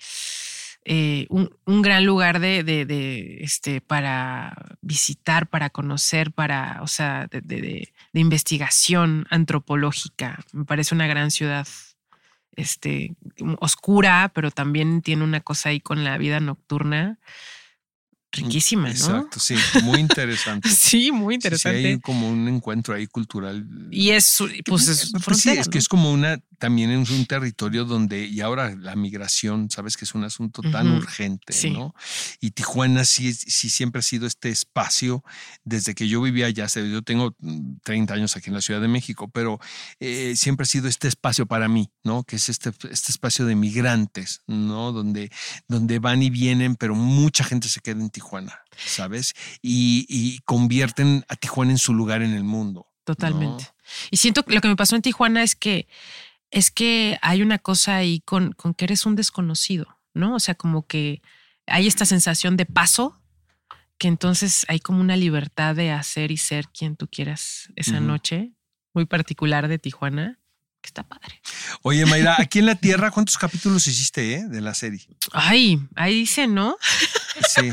Eh, 0.86 1.26
un, 1.28 1.54
un, 1.66 1.82
gran 1.82 2.06
lugar 2.06 2.40
de, 2.40 2.64
de, 2.64 2.86
de, 2.86 3.42
este, 3.42 3.82
para 3.82 4.78
visitar, 4.80 5.46
para 5.50 5.68
conocer, 5.68 6.32
para, 6.32 6.78
o 6.80 6.86
sea, 6.86 7.26
de, 7.26 7.42
de, 7.42 7.92
investigación 8.14 9.26
antropológica. 9.28 10.42
Me 10.52 10.64
parece 10.64 10.94
una 10.94 11.06
gran 11.06 11.30
ciudad 11.30 11.68
este, 12.56 13.14
oscura, 13.58 14.30
pero 14.34 14.50
también 14.50 15.02
tiene 15.02 15.24
una 15.24 15.40
cosa 15.40 15.70
ahí 15.70 15.80
con 15.80 16.04
la 16.04 16.18
vida 16.18 16.40
nocturna 16.40 17.18
riquísima, 18.32 18.84
¿no? 18.84 18.90
Exacto, 18.90 19.40
sí, 19.40 19.56
muy 19.82 19.98
interesante. 19.98 20.68
sí, 20.68 21.10
muy 21.10 21.34
interesante. 21.34 21.80
Sí, 21.80 21.86
hay 21.86 22.00
como 22.00 22.28
un 22.28 22.48
encuentro 22.48 22.94
ahí 22.94 23.06
cultural. 23.06 23.66
Y 23.90 24.10
es, 24.10 24.38
pues, 24.64 24.88
es, 24.88 25.12
pues 25.24 25.40
sí, 25.40 25.50
es 25.50 25.68
que 25.68 25.78
es 25.78 25.88
como 25.88 26.12
una, 26.12 26.40
también 26.60 26.92
es 26.92 27.10
un 27.10 27.26
territorio 27.26 27.84
donde, 27.84 28.24
y 28.24 28.40
ahora 28.40 28.76
la 28.76 28.94
migración, 28.94 29.68
sabes 29.68 29.96
que 29.96 30.04
es 30.04 30.14
un 30.14 30.22
asunto 30.22 30.62
tan 30.62 30.88
urgente, 30.92 31.54
¿no? 31.70 31.92
Y 32.40 32.52
Tijuana 32.52 33.04
sí, 33.04 33.34
sí 33.34 33.68
siempre 33.68 33.98
ha 33.98 34.02
sido 34.02 34.28
este 34.28 34.50
espacio, 34.50 35.24
desde 35.64 35.96
que 35.96 36.06
yo 36.06 36.22
vivía 36.22 36.46
allá, 36.46 36.66
yo 36.68 37.02
tengo 37.02 37.34
30 37.82 38.14
años 38.14 38.36
aquí 38.36 38.50
en 38.50 38.54
la 38.54 38.60
Ciudad 38.60 38.80
de 38.80 38.88
México, 38.88 39.28
pero 39.28 39.58
eh, 39.98 40.34
siempre 40.36 40.62
ha 40.62 40.66
sido 40.66 40.86
este 40.86 41.08
espacio 41.08 41.46
para 41.46 41.66
mí, 41.66 41.90
¿no? 42.04 42.22
Que 42.22 42.36
es 42.36 42.48
este, 42.48 42.70
este 42.90 43.10
espacio 43.10 43.44
de 43.44 43.56
migrantes, 43.56 44.42
¿no? 44.46 44.92
Donde, 44.92 45.32
donde 45.66 45.98
van 45.98 46.22
y 46.22 46.30
vienen, 46.30 46.76
pero 46.76 46.94
mucha 46.94 47.42
gente 47.42 47.68
se 47.68 47.80
queda 47.80 48.00
en 48.00 48.10
Tijuana 48.10 48.20
Tijuana, 48.20 48.60
¿sabes? 48.76 49.34
Y, 49.62 50.40
convierten 50.44 51.24
a 51.28 51.36
Tijuana 51.36 51.72
en 51.72 51.78
su 51.78 51.94
lugar 51.94 52.22
en 52.22 52.34
el 52.34 52.44
mundo. 52.44 52.86
Totalmente. 53.04 53.66
Y 54.10 54.18
siento 54.18 54.44
que 54.44 54.54
lo 54.54 54.60
que 54.60 54.68
me 54.68 54.76
pasó 54.76 54.94
en 54.94 55.02
Tijuana 55.02 55.42
es 55.42 55.56
que 55.56 55.88
es 56.50 56.70
que 56.70 57.18
hay 57.22 57.42
una 57.42 57.58
cosa 57.58 57.96
ahí 57.96 58.20
con, 58.20 58.52
con 58.52 58.74
que 58.74 58.84
eres 58.84 59.06
un 59.06 59.16
desconocido, 59.16 59.98
¿no? 60.14 60.34
O 60.34 60.40
sea, 60.40 60.54
como 60.54 60.86
que 60.86 61.22
hay 61.66 61.86
esta 61.86 62.04
sensación 62.04 62.56
de 62.56 62.66
paso 62.66 63.20
que 63.98 64.08
entonces 64.08 64.64
hay 64.68 64.80
como 64.80 65.00
una 65.00 65.16
libertad 65.16 65.74
de 65.76 65.92
hacer 65.92 66.30
y 66.30 66.38
ser 66.38 66.68
quien 66.68 66.96
tú 66.96 67.06
quieras 67.06 67.68
esa 67.76 68.00
noche, 68.00 68.52
muy 68.94 69.04
particular 69.04 69.68
de 69.68 69.78
Tijuana, 69.78 70.38
que 70.80 70.86
está 70.86 71.02
padre. 71.02 71.40
Oye, 71.82 72.06
Mayra, 72.06 72.36
aquí 72.38 72.60
en 72.60 72.66
la 72.66 72.76
Tierra, 72.76 73.10
¿cuántos 73.10 73.36
capítulos 73.36 73.86
hiciste 73.86 74.36
eh, 74.36 74.44
de 74.48 74.60
la 74.62 74.72
serie? 74.72 75.06
Ay, 75.32 75.78
ahí 75.96 76.14
dice, 76.14 76.46
¿no? 76.46 76.78
Sí, 77.48 77.70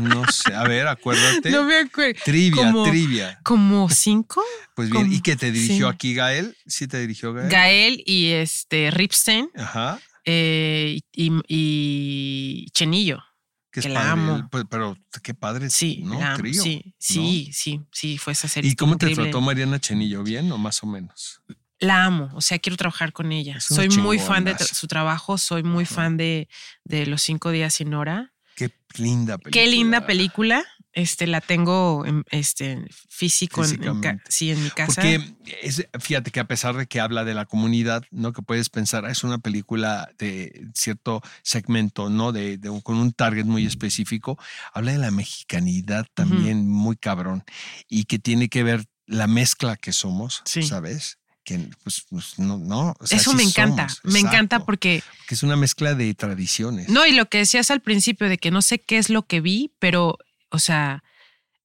no 0.00 0.24
sé. 0.30 0.54
A 0.54 0.64
ver, 0.64 0.86
acuérdate. 0.88 1.50
No 1.50 1.64
me 1.64 1.76
acuerdo. 1.78 2.20
Trivia, 2.24 2.64
como, 2.64 2.84
trivia. 2.84 3.40
Como 3.44 3.88
cinco. 3.90 4.42
Pues 4.74 4.90
bien, 4.90 5.04
como- 5.04 5.14
¿y 5.14 5.20
qué 5.20 5.36
te 5.36 5.50
dirigió 5.52 5.88
sí. 5.88 5.94
aquí 5.94 6.14
Gael? 6.14 6.56
¿Sí 6.66 6.86
te 6.88 6.98
dirigió 7.00 7.32
Gael? 7.32 7.48
Gael 7.50 8.02
y 8.06 8.28
este 8.32 8.90
Ripstein 8.90 9.50
Ajá. 9.56 10.00
eh, 10.24 11.00
y, 11.12 11.32
y 11.48 12.66
Chenillo. 12.72 13.22
Que, 13.70 13.80
es 13.80 13.86
la 13.86 14.00
padre, 14.00 14.10
amo. 14.10 14.36
el- 14.36 14.48
pues, 14.50 14.64
pero 14.68 14.96
qué 15.22 15.32
padre. 15.34 15.70
Sí, 15.70 16.02
¿no? 16.04 16.18
la 16.20 16.28
amo, 16.34 16.36
Trío, 16.38 16.62
sí, 16.62 16.82
¿no? 16.84 16.92
sí, 16.98 17.50
sí, 17.52 17.80
sí, 17.90 18.18
fue 18.18 18.34
esa 18.34 18.46
serie. 18.46 18.70
¿Y 18.70 18.74
cómo 18.76 18.98
te 18.98 19.08
trató 19.14 19.40
Mariana 19.40 19.80
Chenillo? 19.80 20.22
¿Bien 20.22 20.52
o 20.52 20.58
más 20.58 20.82
o 20.82 20.86
menos? 20.86 21.40
La 21.78 22.04
amo, 22.04 22.30
o 22.34 22.40
sea, 22.40 22.58
quiero 22.58 22.76
trabajar 22.76 23.12
con 23.12 23.32
ella. 23.32 23.60
Soy 23.60 23.88
muy 23.88 24.18
fan 24.18 24.44
de 24.44 24.56
su 24.58 24.86
trabajo, 24.86 25.36
soy 25.38 25.62
muy 25.64 25.84
Ajá. 25.84 25.94
fan 25.94 26.16
de, 26.16 26.48
de 26.84 27.06
Los 27.06 27.22
Cinco 27.22 27.50
Días 27.50 27.74
sin 27.74 27.92
Hora. 27.94 28.31
Qué 28.70 29.02
linda 29.02 29.38
película. 29.38 29.50
Qué 29.64 29.66
linda 29.70 30.06
película. 30.06 30.64
Este, 30.94 31.26
la 31.26 31.40
tengo 31.40 32.04
en, 32.04 32.22
este, 32.30 32.84
físico 33.08 33.64
en, 33.64 33.82
en 33.82 34.20
sí, 34.28 34.50
en 34.50 34.62
mi 34.62 34.68
casa. 34.68 35.00
Porque 35.00 35.34
es, 35.62 35.86
fíjate 35.98 36.30
que 36.30 36.38
a 36.38 36.46
pesar 36.46 36.76
de 36.76 36.86
que 36.86 37.00
habla 37.00 37.24
de 37.24 37.32
la 37.32 37.46
comunidad, 37.46 38.04
¿no? 38.10 38.34
Que 38.34 38.42
puedes 38.42 38.68
pensar, 38.68 39.06
"Ah, 39.06 39.10
es 39.10 39.24
una 39.24 39.38
película 39.38 40.10
de 40.18 40.66
cierto 40.74 41.22
segmento, 41.42 42.10
¿no? 42.10 42.32
De, 42.32 42.58
de 42.58 42.68
un- 42.68 42.82
con 42.82 42.96
un 42.98 43.12
target 43.12 43.46
muy 43.46 43.64
específico. 43.64 44.38
Habla 44.74 44.92
de 44.92 44.98
la 44.98 45.10
mexicanidad 45.10 46.06
también 46.12 46.68
muy 46.68 46.96
cabrón 46.96 47.42
y 47.88 48.04
que 48.04 48.18
tiene 48.18 48.50
que 48.50 48.62
ver 48.62 48.84
la 49.06 49.26
mezcla 49.26 49.76
que 49.76 49.92
somos, 49.92 50.42
Sí. 50.44 50.62
¿sabes? 50.62 51.18
Que 51.44 51.58
pues, 51.82 52.06
pues, 52.08 52.38
no, 52.38 52.56
no. 52.56 52.94
o 53.00 53.06
sea, 53.06 53.18
Eso 53.18 53.32
me 53.32 53.42
encanta, 53.42 53.88
somos, 53.88 54.14
me 54.14 54.20
encanta 54.20 54.64
porque 54.64 55.02
que 55.26 55.34
es 55.34 55.42
una 55.42 55.56
mezcla 55.56 55.94
de 55.94 56.14
tradiciones. 56.14 56.88
No, 56.88 57.04
y 57.06 57.12
lo 57.12 57.26
que 57.26 57.38
decías 57.38 57.70
al 57.70 57.80
principio 57.80 58.28
de 58.28 58.38
que 58.38 58.50
no 58.50 58.62
sé 58.62 58.78
qué 58.78 58.98
es 58.98 59.10
lo 59.10 59.22
que 59.26 59.40
vi, 59.40 59.72
pero, 59.80 60.18
o 60.50 60.58
sea, 60.60 61.02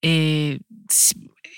eh, 0.01 0.59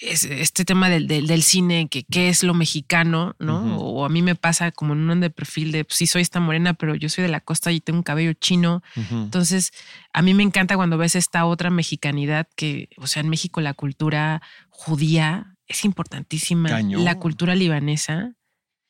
este 0.01 0.63
tema 0.63 0.89
del, 0.89 1.07
del, 1.07 1.27
del 1.27 1.43
cine, 1.43 1.89
que 1.89 2.03
qué 2.03 2.29
es 2.29 2.43
lo 2.43 2.53
mexicano, 2.53 3.35
¿no? 3.39 3.77
O 3.77 4.05
a 4.05 4.09
mí 4.09 4.21
me 4.21 4.35
pasa 4.35 4.71
como 4.71 4.93
en 4.93 5.09
un 5.09 5.19
de 5.19 5.29
perfil 5.29 5.71
de, 5.71 5.83
pues, 5.83 5.97
sí, 5.97 6.07
soy 6.07 6.21
esta 6.21 6.39
morena, 6.39 6.73
pero 6.73 6.95
yo 6.95 7.09
soy 7.09 7.23
de 7.23 7.29
la 7.29 7.41
costa 7.41 7.71
y 7.71 7.81
tengo 7.81 7.99
un 7.99 8.03
cabello 8.03 8.31
chino. 8.33 8.81
Entonces, 9.11 9.71
a 10.13 10.21
mí 10.21 10.33
me 10.33 10.43
encanta 10.43 10.77
cuando 10.77 10.97
ves 10.97 11.15
esta 11.15 11.45
otra 11.45 11.69
mexicanidad 11.69 12.47
que, 12.55 12.89
o 12.97 13.07
sea, 13.07 13.21
en 13.21 13.29
México 13.29 13.59
la 13.59 13.73
cultura 13.73 14.41
judía 14.69 15.57
es 15.69 15.85
importantísima, 15.85 16.67
Cañón. 16.67 17.05
la 17.05 17.17
cultura 17.19 17.55
libanesa. 17.55 18.33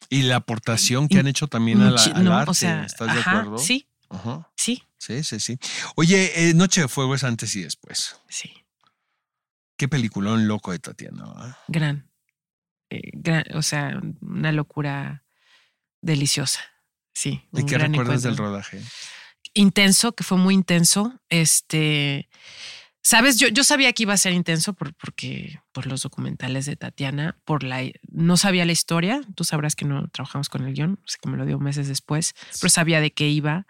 Y 0.09 0.23
la 0.23 0.37
aportación 0.37 1.07
que 1.07 1.19
han 1.19 1.27
hecho 1.27 1.47
también 1.47 1.81
a 1.81 1.91
la- 1.91 2.01
al 2.01 2.23
no, 2.23 2.35
arte, 2.35 2.49
o 2.51 2.53
sea, 2.55 2.83
¿estás 2.85 3.13
de 3.13 3.19
acuerdo? 3.21 3.57
Sí, 3.59 3.87
Ajá. 4.09 4.49
sí, 4.55 4.83
Sí, 4.97 5.23
sí, 5.23 5.39
sí. 5.39 5.57
Oye, 5.95 6.49
eh, 6.49 6.53
Noche 6.53 6.81
de 6.81 6.87
Fuego 6.89 7.15
es 7.15 7.23
antes 7.23 7.55
y 7.55 7.61
después. 7.63 8.15
sí. 8.27 8.51
Qué 9.77 9.87
peliculón 9.87 10.45
loco 10.49 10.71
de 10.73 10.79
Tatiana. 10.79 11.23
¿va? 11.25 11.57
gran, 11.69 12.09
eh, 12.89 13.11
gran- 13.13 13.45
o 13.55 13.61
sea, 13.61 14.01
una 14.19 14.51
locura 14.51 15.23
deliciosa. 16.01 16.59
Sí. 17.13 17.47
¿De 17.53 17.61
un 17.61 17.67
qué 17.69 17.77
recuerdas 17.77 18.21
del 18.23 18.35
rodaje? 18.35 18.81
Intenso, 19.53 20.13
que 20.15 20.25
fue 20.25 20.37
muy 20.37 20.53
intenso. 20.53 21.17
Este, 21.29 22.27
sabes, 23.01 23.37
yo, 23.39 23.47
yo 23.47 23.63
sabía 23.63 23.91
que 23.93 24.03
iba 24.03 24.13
a 24.13 24.17
ser 24.17 24.33
intenso 24.33 24.73
por, 24.73 24.93
porque 24.95 25.59
por 25.71 25.87
los 25.87 26.01
documentales 26.03 26.65
de 26.65 26.75
Tatiana, 26.75 27.37
por 27.45 27.63
la, 27.63 27.81
no 28.11 28.37
sabía 28.37 28.65
la 28.65 28.71
historia. 28.71 29.21
Tú 29.35 29.43
sabrás 29.43 29.75
que 29.75 29.85
no 29.85 30.07
trabajamos 30.09 30.49
con 30.49 30.65
el 30.65 30.73
guion, 30.73 30.99
sé 31.05 31.17
que 31.21 31.29
me 31.29 31.37
lo 31.37 31.45
dio 31.45 31.59
meses 31.59 31.87
después, 31.87 32.33
pero 32.59 32.69
sabía 32.69 32.99
de 33.01 33.11
qué 33.11 33.29
iba. 33.29 33.65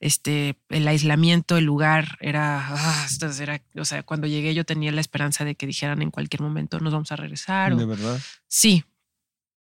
Este, 0.00 0.58
el 0.68 0.86
aislamiento, 0.88 1.56
el 1.56 1.64
lugar 1.64 2.18
era, 2.20 2.66
ah, 2.68 3.06
era, 3.40 3.62
o 3.76 3.84
sea, 3.84 4.02
cuando 4.02 4.26
llegué 4.26 4.54
yo 4.54 4.64
tenía 4.64 4.92
la 4.92 5.00
esperanza 5.00 5.44
de 5.44 5.54
que 5.54 5.66
dijeran 5.66 6.02
en 6.02 6.10
cualquier 6.10 6.42
momento 6.42 6.78
nos 6.80 6.92
vamos 6.92 7.10
a 7.12 7.16
regresar. 7.16 7.72
o- 7.72 7.76
De 7.76 7.86
verdad. 7.86 8.20
Sí, 8.48 8.84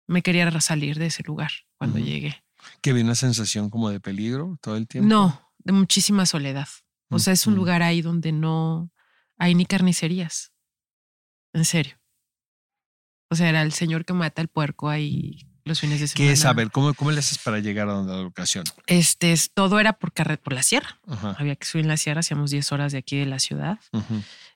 me 0.08 0.22
quería 0.22 0.50
salir 0.62 0.98
de 1.00 1.08
ese 1.08 1.24
lugar 1.24 1.52
cuando 1.78 1.98
Ujú. 2.00 2.06
llegué. 2.08 2.44
Que 2.82 2.90
había 2.92 3.04
una 3.04 3.16
sensación 3.16 3.70
como 3.70 3.90
de 3.90 4.00
peligro 4.00 4.58
todo 4.62 4.76
el 4.76 4.88
tiempo. 4.88 5.08
No, 5.10 5.52
de 5.60 5.72
muchísima 5.74 6.26
soledad. 6.26 6.68
O 7.10 7.18
sea, 7.20 7.34
es 7.34 7.48
un 7.48 7.54
Ujú. 7.54 7.62
lugar 7.62 7.82
ahí 7.82 8.02
donde 8.02 8.32
no 8.32 8.92
hay 9.40 9.56
ni 9.56 9.66
carnicerías. 9.66 10.52
En 11.54 11.66
serio. 11.66 11.96
O 13.32 13.36
sea, 13.36 13.50
era 13.50 13.62
el 13.64 13.74
señor 13.74 14.06
que 14.06 14.14
mata 14.14 14.42
el 14.42 14.48
puerco 14.48 14.90
ahí 14.90 15.46
los 15.66 15.80
fines 15.82 16.00
de 16.00 16.08
semana. 16.08 16.30
¿Qué 16.30 16.34
es? 16.34 16.46
A 16.46 16.54
ver, 16.54 16.72
¿cómo, 16.72 16.94
¿cómo 16.96 17.12
le 17.12 17.20
haces 17.20 17.38
para 17.38 17.60
llegar 17.60 17.88
a 17.90 17.94
donde 17.94 18.14
la 18.14 18.22
locación? 18.22 18.64
Este, 18.88 19.32
es- 19.34 19.52
todo 19.54 19.80
era 19.80 19.94
por 19.94 20.14
carre- 20.14 20.38
por 20.38 20.54
la 20.54 20.64
sierra. 20.64 21.00
Ajá. 21.08 21.36
Había 21.38 21.56
que 21.56 21.66
subir 21.68 21.86
en 21.86 21.90
la 21.90 21.98
sierra, 21.98 22.22
hacíamos 22.22 22.50
10 22.50 22.72
horas 22.72 22.92
de 22.92 22.98
aquí 22.98 23.18
de 23.18 23.28
la 23.28 23.38
ciudad. 23.38 23.78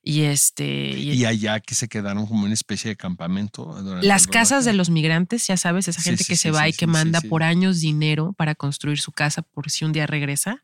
Y 0.01 0.21
este. 0.23 0.65
y- 0.65 1.11
Y 1.13 1.25
allá 1.25 1.59
que 1.59 1.75
se 1.75 1.87
quedaron 1.87 2.25
como 2.25 2.45
una 2.45 2.53
especie 2.53 2.89
de 2.89 2.95
campamento. 2.97 3.79
las 4.01 4.25
casas 4.27 4.65
de 4.65 4.73
los 4.73 4.89
migrantes, 4.89 5.45
ya 5.45 5.55
sabes, 5.55 5.87
esa 5.87 6.01
gente 6.01 6.23
sí, 6.23 6.29
que 6.29 6.35
sí, 6.35 6.41
se 6.43 6.51
va 6.51 6.67
y 6.67 6.73
que 6.73 6.87
manda 6.87 7.19
por 7.29 7.43
años 7.43 7.79
dinero 7.79 8.33
para 8.33 8.55
construir 8.55 8.99
su 8.99 9.11
casa 9.11 9.43
por 9.43 9.69
si 9.69 9.85
un 9.85 9.91
día 9.93 10.07
regresa, 10.07 10.63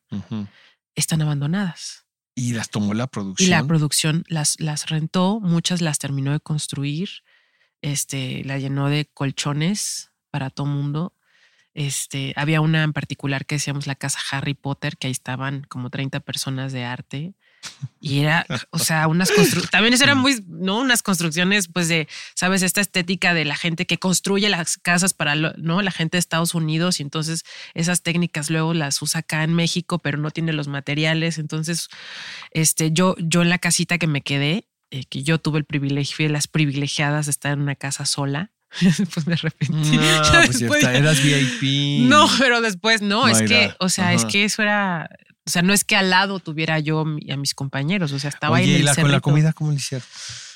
están 0.96 1.22
abandonadas. 1.22 2.06
Y 2.40 2.54
las 2.54 2.70
tomó 2.70 2.94
la 2.94 3.06
Y 3.06 3.08
producción. 3.08 3.50
la 3.50 3.64
producción 3.66 4.24
las, 4.28 4.60
las 4.60 4.90
rentó, 4.90 5.40
muchas 5.42 5.82
las 5.82 6.00
terminó 6.00 6.32
de 6.32 6.40
construir, 6.40 7.10
este, 7.82 8.44
la 8.46 8.58
llenó 8.58 8.88
de 8.88 9.06
colchones 9.14 10.12
para 10.32 10.50
todo 10.50 10.68
mundo. 10.68 11.14
Este, 11.74 12.34
había 12.36 12.62
una 12.62 12.84
en 12.84 12.94
particular 12.94 13.46
que 13.46 13.56
decíamos 13.56 13.88
la 13.88 13.96
casa 13.96 14.20
Harry 14.32 14.54
Potter, 14.54 14.98
que 14.98 15.08
ahí 15.08 15.12
estaban 15.12 15.64
como 15.70 15.90
30 15.90 16.20
personas 16.22 16.72
de 16.74 16.86
arte. 16.86 17.34
Y 18.02 18.20
era, 18.20 18.46
o 18.72 18.80
sea, 18.80 19.08
unas 19.08 19.30
construcciones, 19.30 19.72
también 19.72 19.94
eso 19.94 20.04
eran 20.06 20.18
muy, 20.18 20.44
¿no? 20.48 20.80
Unas 20.80 21.04
construcciones, 21.04 21.68
pues 21.68 21.88
de, 21.90 22.08
¿sabes? 22.34 22.62
Esta 22.62 22.80
estética 22.82 23.34
de 23.34 23.44
la 23.46 23.56
gente 23.56 23.86
que 23.86 23.98
construye 24.00 24.48
las 24.50 24.78
casas 24.78 25.14
para, 25.14 25.36
¿no? 25.36 25.82
La 25.82 25.92
gente 25.92 26.16
de 26.16 26.20
Estados 26.20 26.56
Unidos 26.56 27.00
y 27.00 27.04
entonces 27.04 27.44
esas 27.74 28.02
técnicas 28.02 28.50
luego 28.50 28.74
las 28.74 29.02
usa 29.02 29.20
acá 29.20 29.44
en 29.44 29.54
México, 29.54 30.00
pero 30.00 30.18
no 30.18 30.32
tiene 30.32 30.54
los 30.54 30.68
materiales. 30.70 31.38
Entonces, 31.38 31.90
este, 32.52 32.92
yo, 32.92 33.16
yo 33.20 33.42
en 33.42 33.50
la 33.50 33.58
casita 33.60 33.98
que 33.98 34.08
me 34.08 34.22
quedé, 34.22 34.68
eh, 34.92 35.04
que 35.06 35.24
yo 35.24 35.38
tuve 35.40 35.60
el 35.60 35.66
privilegio, 35.66 36.26
de 36.26 36.32
las 36.34 36.48
privilegiadas 36.48 37.26
de 37.26 37.32
estar 37.32 37.52
en 37.54 37.62
una 37.62 37.76
casa 37.76 38.06
sola, 38.06 38.52
pues 39.14 39.28
me 39.28 39.34
arrepentí. 39.34 39.98
No, 39.98 40.02
Ya 40.02 40.22
pues 40.46 40.60
ya 40.60 40.68
después 40.68 40.80
está, 40.84 40.94
ya- 40.94 40.98
eras 41.00 41.22
VIP. 41.24 42.08
no, 42.08 42.30
pero 42.40 42.62
después 42.62 43.02
no, 43.02 43.28
es 43.28 43.42
que, 43.42 43.74
o 43.80 43.90
sea, 43.90 44.14
es 44.14 44.22
ajá. 44.22 44.32
que 44.32 44.46
eso 44.46 44.62
era, 44.62 45.10
o 45.50 45.52
sea, 45.52 45.64
no 45.64 45.74
es 45.74 45.84
que 45.84 45.96
al 45.96 46.12
lado 46.12 46.40
tuviera 46.40 46.78
yo 46.78 47.02
a 47.02 47.38
mis 47.38 47.56
compañeros, 47.56 48.12
o 48.12 48.20
sea, 48.20 48.30
estaba 48.30 48.58
ahí 48.58 48.66
en 48.66 48.70
¿y 48.70 48.76
el 48.76 48.86
la, 48.86 48.94
con 48.94 49.12
la 49.12 49.20
comida 49.20 49.52
cómo 49.52 49.72
le 49.72 49.78
hicieron? 49.78 50.06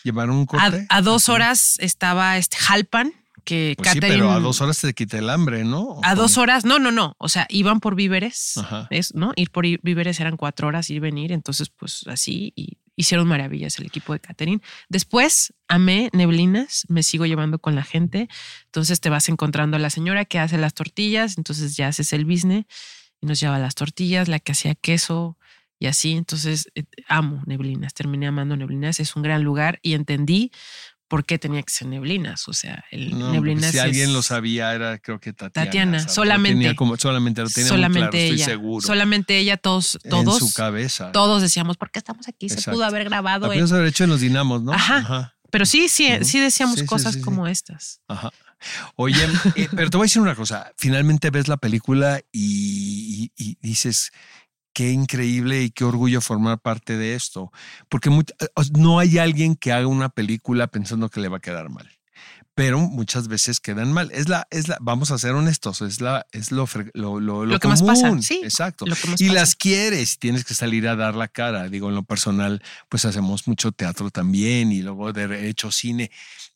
¿Llevaron 0.03 0.35
un 0.35 0.45
corte? 0.45 0.85
a 0.87 1.01
dos 1.01 1.29
horas 1.29 1.77
estaba 1.79 2.37
este 2.37 2.57
Jalpan, 2.57 3.11
que 3.43 3.73
Pues 3.75 3.89
sí, 3.89 3.99
Catherine- 3.99 4.19
pero 4.19 4.31
a 4.31 4.39
dos 4.39 4.61
horas 4.61 4.79
te 4.79 4.93
quita 4.93 5.17
el 5.17 5.31
hambre, 5.31 5.63
¿no? 5.63 5.81
¿O 5.81 6.01
A 6.05 6.13
dos 6.13 6.37
horas, 6.37 6.63
no, 6.63 6.77
no, 6.77 6.91
no. 6.91 7.15
O 7.17 7.27
sea, 7.27 7.47
iban 7.49 7.79
por 7.79 7.95
víveres, 7.95 8.55
Ajá. 8.57 8.85
es, 8.91 9.15
¿no? 9.15 9.33
Ir 9.35 9.49
por 9.49 9.65
víveres 9.65 10.19
eran 10.19 10.37
cuatro 10.37 10.67
horas, 10.67 10.91
ir 10.91 10.99
venir. 10.99 11.31
Entonces, 11.31 11.69
pues 11.69 12.05
así 12.05 12.53
y 12.55 12.77
hicieron 12.95 13.27
maravillas 13.27 13.79
el 13.79 13.87
equipo 13.87 14.13
de 14.13 14.19
Catherine. 14.19 14.61
Después 14.89 15.55
amé 15.67 16.11
neblinas, 16.13 16.85
me 16.87 17.01
sigo 17.01 17.25
llevando 17.25 17.57
con 17.57 17.73
la 17.73 17.83
gente. 17.83 18.29
Entonces 18.65 19.01
te 19.01 19.09
vas 19.09 19.27
encontrando 19.29 19.77
a 19.77 19.79
la 19.79 19.89
señora 19.89 20.25
que 20.25 20.37
hace 20.37 20.59
las 20.59 20.75
tortillas, 20.75 21.39
entonces 21.39 21.75
ya 21.75 21.87
haces 21.87 22.13
el 22.13 22.25
business 22.25 22.65
y 23.23 23.25
nos 23.25 23.39
lleva 23.39 23.57
las 23.57 23.73
tortillas, 23.75 24.27
la 24.27 24.39
que 24.39 24.51
hacía 24.51 24.75
queso 24.75 25.37
y 25.79 25.87
así. 25.87 26.11
Entonces 26.11 26.67
eh, 26.75 26.83
amo 27.07 27.41
neblinas, 27.45 27.93
terminé 27.93 28.27
amando 28.27 28.57
neblinas. 28.57 28.99
Es 28.99 29.15
un 29.15 29.23
gran 29.23 29.43
lugar 29.43 29.79
y 29.81 29.93
entendí 29.93 30.51
por 31.07 31.25
qué 31.25 31.39
tenía 31.39 31.63
que 31.63 31.71
ser 31.71 31.87
neblinas. 31.87 32.49
O 32.49 32.53
sea, 32.53 32.83
el 32.91 33.11
No, 33.11 33.19
porque 33.19 33.33
neblinas. 33.33 33.71
si 33.71 33.79
alguien 33.79 34.11
lo 34.11 34.21
sabía 34.23 34.73
era 34.73 34.99
creo 34.99 35.21
que 35.21 35.31
Tatiana. 35.31 35.65
Tatiana, 35.65 35.99
¿sabes? 35.99 36.17
Lo 36.17 36.23
solamente. 36.23 36.59
tenía 36.59 36.75
como, 36.75 36.97
solamente 36.97 37.41
lo 37.41 37.49
tenía 37.49 37.69
solamente 37.69 37.99
muy 37.99 38.09
claro, 38.09 38.25
ella. 38.25 38.33
estoy 38.43 38.53
seguro. 38.53 38.85
Solamente 38.85 39.37
ella, 39.37 39.55
todos, 39.55 39.99
todos. 40.09 40.41
En 40.41 40.47
su 40.49 40.53
cabeza. 40.53 41.11
Todos 41.13 41.41
decíamos, 41.41 41.77
¿por 41.77 41.91
qué 41.91 41.99
estamos 41.99 42.27
aquí? 42.27 42.49
Se 42.49 42.69
pudo 42.69 42.83
haber 42.83 43.05
grabado. 43.05 43.47
La 43.47 43.55
en-". 43.55 43.73
haber 43.73 43.87
hecho 43.87 44.03
en 44.03 44.09
los 44.09 44.19
dinamos, 44.19 44.63
¿no? 44.63 44.73
Ajá. 44.73 45.33
Pero 45.49 45.65
sí, 45.65 45.87
sí, 45.87 46.09
sí 46.23 46.39
decíamos 46.41 46.79
sí, 46.79 46.85
cosas 46.85 47.13
sí, 47.13 47.19
sí. 47.19 47.23
como 47.23 47.47
estas. 47.47 48.01
Ajá. 48.09 48.31
Oye, 48.95 49.27
eh, 49.55 49.67
pero 49.75 49.89
te 49.89 49.97
voy 49.97 50.05
a 50.05 50.07
decir 50.07 50.21
una 50.21 50.35
cosa. 50.35 50.71
Finalmente 50.77 51.29
ves 51.29 51.47
la 51.47 51.57
película 51.57 52.21
y, 52.31 53.31
y- 53.37 53.43
y 53.51 53.57
dices, 53.61 54.11
qué 54.73 54.91
increíble 54.91 55.63
y 55.63 55.69
qué 55.71 55.83
orgullo 55.83 56.19
formar 56.21 56.59
parte 56.59 56.97
de 56.97 57.15
esto. 57.15 57.51
Porque 57.89 58.09
eh, 58.09 58.47
no 58.77 58.99
hay 58.99 59.17
alguien 59.17 59.55
que 59.55 59.71
haga 59.71 59.87
una 59.87 60.09
película 60.09 60.67
pensando 60.67 61.09
que 61.09 61.19
le 61.21 61.29
va 61.29 61.37
a 61.37 61.41
quedar 61.41 61.69
mal. 61.69 61.89
Pero 62.55 62.77
muchas 62.79 63.27
veces 63.27 63.59
quedan 63.59 63.91
mal. 63.93 64.11
Es 64.13 64.29
la, 64.29 64.47
es 64.51 64.67
la, 64.67 64.77
vamos 64.79 65.09
a 65.09 65.17
ser 65.17 65.31
honestos, 65.33 65.81
es 65.81 66.01
la, 66.01 66.27
es 66.31 66.51
lo, 66.51 66.67
lo, 66.93 67.19
lo, 67.19 67.45
Lo 67.47 67.59
que 67.59 67.67
más 67.67 67.81
pasa, 67.81 68.09
común. 68.09 68.21
sí, 68.21 68.41
Exacto. 68.43 68.85
lo 68.85 68.95
que 68.95 69.07
más 69.07 69.19
y 69.19 69.25
pasa. 69.25 69.39
las 69.39 69.55
quieres, 69.55 70.19
tienes 70.19 70.45
que 70.45 70.53
salir 70.53 70.87
a 70.87 70.95
dar 70.95 71.15
la 71.15 71.27
cara. 71.27 71.67
Digo, 71.67 71.89
en 71.89 71.95
lo 71.95 72.03
personal, 72.03 72.61
pues 72.89 73.05
hacemos 73.05 73.47
mucho 73.47 73.71
teatro 73.71 74.11
también 74.11 74.71
y 74.71 74.83
luego 74.83 75.11
de 75.11 75.49
hecho 75.49 75.71
cine. 75.71 76.11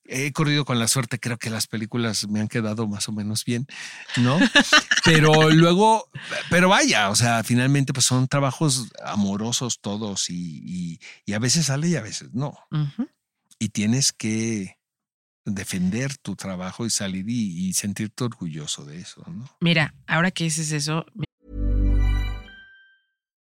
He 0.07 0.31
corrido 0.31 0.65
con 0.65 0.79
la 0.79 0.87
suerte, 0.87 1.19
creo 1.19 1.37
que 1.37 1.49
las 1.49 1.67
películas 1.67 2.27
me 2.27 2.39
han 2.39 2.47
quedado 2.47 2.87
más 2.87 3.07
o 3.09 3.11
menos 3.11 3.43
bien, 3.45 3.67
¿no? 4.17 4.39
Pero 5.05 5.49
luego, 5.51 6.09
pero 6.49 6.69
vaya, 6.69 7.09
o 7.09 7.15
sea, 7.15 7.43
finalmente 7.43 7.93
pues 7.93 8.05
son 8.05 8.27
trabajos 8.27 8.89
amorosos 9.03 9.79
todos 9.79 10.29
y, 10.29 10.99
y, 11.25 11.33
a 11.33 11.39
veces 11.39 11.67
sale 11.67 11.87
y 11.87 11.95
a 11.95 12.01
veces 12.01 12.33
no. 12.33 12.57
Y 13.59 13.69
tienes 13.69 14.11
que 14.11 14.77
defender 15.45 16.17
tu 16.17 16.35
trabajo 16.35 16.85
y 16.85 16.89
salir 16.89 17.29
y, 17.29 17.69
y, 17.69 17.73
sentirte 17.73 18.25
orgulloso 18.25 18.83
de 18.83 18.99
eso, 18.99 19.23
¿no? 19.27 19.49
Mira, 19.61 19.95
ahora 20.05 20.31
que 20.31 20.43
dices 20.43 20.71
eso, 20.73 21.05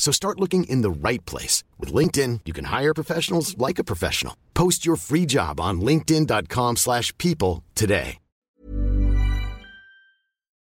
So 0.00 0.10
start 0.12 0.40
looking 0.40 0.64
in 0.64 0.82
the 0.82 0.90
right 0.90 1.24
place. 1.26 1.62
With 1.78 1.92
LinkedIn, 1.92 2.40
you 2.46 2.52
can 2.52 2.64
hire 2.64 2.94
professionals 2.94 3.54
like 3.58 3.78
a 3.78 3.84
professional. 3.84 4.34
Post 4.54 4.84
your 4.84 4.96
free 4.96 5.26
job 5.26 5.60
on 5.60 5.80
linkedin.com 5.80 6.76
slash 6.76 7.16
people 7.18 7.62
today. 7.74 8.18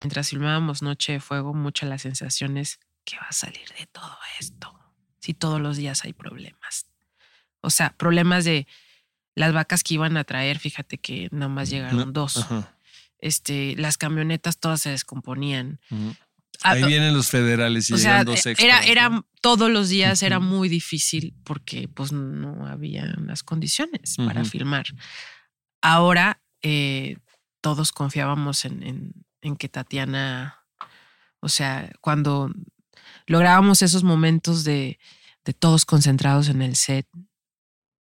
Mientras 0.03 0.29
filmábamos 0.29 0.81
Noche 0.81 1.13
de 1.13 1.19
Fuego, 1.21 1.53
muchas 1.53 1.87
las 1.89 2.01
sensaciones 2.01 2.77
que 3.05 3.15
va 3.15 3.27
a 3.29 3.31
salir 3.31 3.69
de 3.79 3.87
todo 3.91 4.17
esto? 4.37 4.73
Si 5.19 5.33
todos 5.33 5.61
los 5.61 5.77
días 5.77 6.03
hay 6.03 6.11
problemas. 6.11 6.87
O 7.61 7.69
sea, 7.69 7.95
problemas 7.97 8.43
de 8.43 8.67
las 9.33 9.53
vacas 9.53 9.81
que 9.81 9.93
iban 9.93 10.17
a 10.17 10.25
traer, 10.25 10.59
fíjate 10.59 10.97
que 10.97 11.29
nada 11.31 11.47
más 11.47 11.69
llegaron 11.69 11.97
no, 11.97 12.11
dos. 12.11 12.37
Ajá. 12.37 12.75
Este, 13.19 13.75
las 13.77 13.97
camionetas 13.97 14.57
todas 14.57 14.81
se 14.81 14.89
descomponían. 14.89 15.79
Uh 15.89 15.95
-huh. 15.95 16.17
Ahí 16.63 16.83
vienen 16.83 17.13
los 17.13 17.29
federales 17.29 17.89
y 17.89 17.93
o 17.93 17.97
sea, 17.97 18.23
dos 18.23 18.45
extras, 18.45 18.59
era, 18.59 18.85
era 18.85 19.25
todos 19.41 19.69
los 19.69 19.89
días 19.89 20.21
uh 20.21 20.23
-huh. 20.23 20.27
era 20.27 20.39
muy 20.39 20.69
difícil 20.69 21.33
porque 21.43 21.87
pues 21.87 22.11
no 22.11 22.65
había 22.67 23.05
las 23.25 23.43
condiciones 23.43 24.17
uh 24.17 24.21
-huh. 24.21 24.27
para 24.27 24.45
filmar. 24.45 24.85
Ahora 25.81 26.41
eh, 26.61 27.17
todos 27.61 27.91
confiábamos 27.91 28.65
en, 28.65 28.83
en, 28.83 29.13
en, 29.41 29.55
que 29.57 29.69
Tatiana, 29.69 30.59
o 31.41 31.49
sea, 31.49 31.91
cuando 32.01 32.49
lográbamos 33.27 33.81
esos 33.81 34.03
momentos 34.03 34.63
de, 34.63 34.99
de 35.45 35.53
todos 35.53 35.85
concentrados 35.85 36.49
en 36.49 36.61
el 36.61 36.75
set 36.75 37.07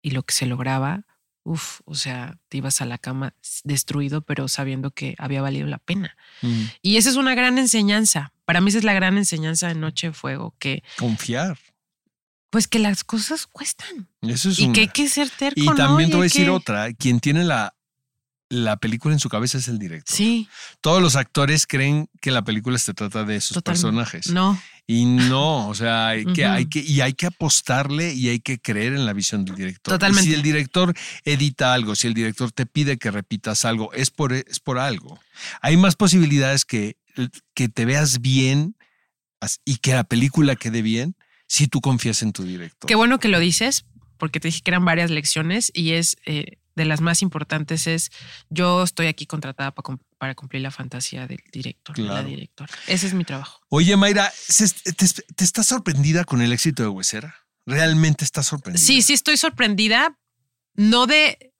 y 0.02 0.10
lo 0.10 0.22
que 0.22 0.34
se 0.34 0.46
lograba, 0.46 1.04
Uf, 1.42 1.80
o 1.86 1.94
sea, 1.94 2.36
te 2.48 2.58
ibas 2.58 2.80
a 2.82 2.86
la 2.86 2.98
cama 2.98 3.34
destruido, 3.64 4.20
pero 4.20 4.46
sabiendo 4.48 4.90
que 4.90 5.14
había 5.18 5.40
valido 5.42 5.66
la 5.66 5.78
pena. 5.78 6.16
Mm. 6.42 6.64
Y 6.82 6.96
esa 6.98 7.08
es 7.10 7.16
una 7.16 7.34
gran 7.34 7.58
enseñanza. 7.58 8.32
Para 8.44 8.60
mí 8.60 8.68
esa 8.68 8.78
es 8.78 8.84
la 8.84 8.92
gran 8.92 9.16
enseñanza 9.16 9.68
de 9.68 9.74
Noche 9.74 10.08
de 10.08 10.12
Fuego, 10.12 10.54
que... 10.58 10.82
Confiar. 10.98 11.58
Pues 12.50 12.66
que 12.68 12.78
las 12.78 13.04
cosas 13.04 13.46
cuestan. 13.46 14.08
Eso 14.22 14.50
es 14.50 14.58
y 14.58 14.64
una. 14.64 14.72
que 14.74 14.80
hay 14.82 14.88
que 14.88 15.08
ser 15.08 15.30
terco, 15.30 15.60
Y 15.60 15.66
también 15.76 16.08
¿no? 16.10 16.14
te 16.14 16.16
voy 16.16 16.24
a 16.24 16.24
decir 16.24 16.44
que- 16.44 16.50
otra. 16.50 16.92
Quien 16.92 17.20
tiene 17.20 17.44
la, 17.44 17.74
la 18.50 18.76
película 18.76 19.14
en 19.14 19.20
su 19.20 19.28
cabeza 19.28 19.58
es 19.58 19.68
el 19.68 19.78
director. 19.78 20.14
Sí, 20.14 20.48
Todos 20.80 21.00
los 21.00 21.14
actores 21.16 21.66
creen 21.66 22.08
que 22.20 22.30
la 22.32 22.42
película 22.42 22.76
se 22.78 22.92
trata 22.92 23.24
de 23.24 23.38
totalmente. 23.38 23.62
personajes. 23.62 24.26
No, 24.30 24.60
Y 24.86 25.04
no, 25.04 25.68
o 25.68 25.74
sea, 25.76 26.08
hay 26.08 26.24
que, 26.24 26.44
Ujú. 26.44 26.52
hay 26.52 26.66
que, 26.66 26.80
y 26.80 27.00
hay 27.00 27.12
que 27.14 27.26
apostarle 27.26 28.12
y 28.12 28.28
hay 28.28 28.40
que 28.40 28.58
creer 28.58 28.92
en 28.94 29.06
la 29.06 29.12
visión 29.12 29.44
del 29.44 29.54
director. 29.54 29.94
Totalmente. 29.94 30.28
Y 30.28 30.32
si 30.32 30.34
el 30.34 30.42
director 30.42 30.92
edita 31.24 31.72
algo, 31.74 31.94
si 31.94 32.08
el 32.08 32.14
director 32.14 32.50
te 32.50 32.66
pide 32.66 32.98
que 32.98 33.12
repitas 33.12 33.64
algo, 33.64 33.92
es 33.92 34.10
por, 34.10 34.32
es 34.32 34.58
por 34.58 34.78
algo. 34.80 35.20
Hay 35.62 35.76
más 35.76 35.94
posibilidades 35.94 36.64
que, 36.64 36.96
que 37.54 37.68
te 37.68 37.84
veas 37.84 38.20
bien 38.20 38.74
y 39.64 39.76
que 39.76 39.94
la 39.94 40.02
película 40.04 40.56
quede 40.56 40.82
bien 40.82 41.14
si 41.46 41.68
tú 41.68 41.80
confías 41.80 42.22
en 42.22 42.32
tu 42.32 42.42
director. 42.42 42.88
qué 42.88 42.94
bueno 42.96 43.18
que 43.20 43.28
lo 43.28 43.38
dices, 43.38 43.84
porque 44.18 44.40
te 44.40 44.48
dije 44.48 44.60
que 44.62 44.70
eran 44.72 44.84
varias 44.84 45.10
lecciones 45.10 45.70
y 45.74 45.92
es 45.92 46.16
eh, 46.26 46.56
de 46.80 46.86
las 46.86 47.00
más 47.00 47.22
importantes 47.22 47.86
es 47.86 48.10
yo 48.48 48.82
estoy 48.82 49.06
aquí 49.06 49.26
contratada 49.26 49.70
para, 49.72 49.96
para 50.18 50.34
cumplir 50.34 50.62
la 50.62 50.70
fantasía 50.70 51.26
del 51.26 51.40
director, 51.52 51.94
de 51.96 52.02
la 52.02 52.08
Claro. 52.14 52.28
directora. 52.28 52.72
Ese 52.86 53.06
es 53.06 53.14
mi 53.14 53.24
trabajo. 53.24 53.60
Oye, 53.68 53.96
Mayra, 53.96 54.32
¿se- 54.34 54.68
¿te, 54.92 55.06
te 55.36 55.44
estás 55.44 55.66
sorprendida 55.66 56.24
con 56.24 56.40
el 56.42 56.52
éxito 56.52 56.82
de 56.82 56.88
Huesera? 56.88 57.36
¿Realmente 57.66 58.24
estás 58.24 58.46
sorprendida? 58.46 58.84
Sí, 58.84 59.02
sí 59.02 59.12
estoy 59.12 59.36
sorprendida, 59.36 60.18
no 60.74 61.06
de 61.06 61.52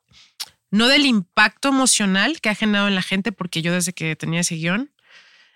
no 0.73 0.87
del 0.89 1.05
impacto 1.05 1.69
emocional 1.69 2.41
que 2.41 2.49
ha 2.49 2.55
generado 2.55 2.87
en 2.89 2.95
la 2.95 3.03
gente, 3.03 3.33
porque 3.33 3.61
yo 3.61 3.73
desde 3.73 3.93
que 3.93 4.15
tenía 4.15 4.41
ese 4.41 4.55
guion, 4.55 4.93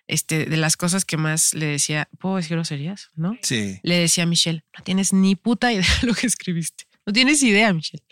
este, 0.09 0.44
de 0.46 0.57
las 0.57 0.77
cosas 0.77 1.05
que 1.05 1.16
más 1.16 1.55
le 1.55 1.66
decía, 1.66 2.09
¿puedo 2.18 2.37
decir 2.37 2.57
groserías? 2.57 3.11
¿No? 3.14 3.38
Sí. 3.40 3.79
Le 3.85 3.96
decía 4.00 4.24
a 4.24 4.27
Michelle, 4.27 4.64
no 4.77 4.83
tienes 4.85 5.12
ni 5.12 5.37
puta 5.37 5.72
idea 5.72 5.87
de 6.00 6.09
lo 6.09 6.14
que 6.14 6.27
escribiste. 6.27 6.85
No 7.07 7.12
tienes 7.12 7.42
idea, 7.42 7.72
Michelle. 7.72 8.03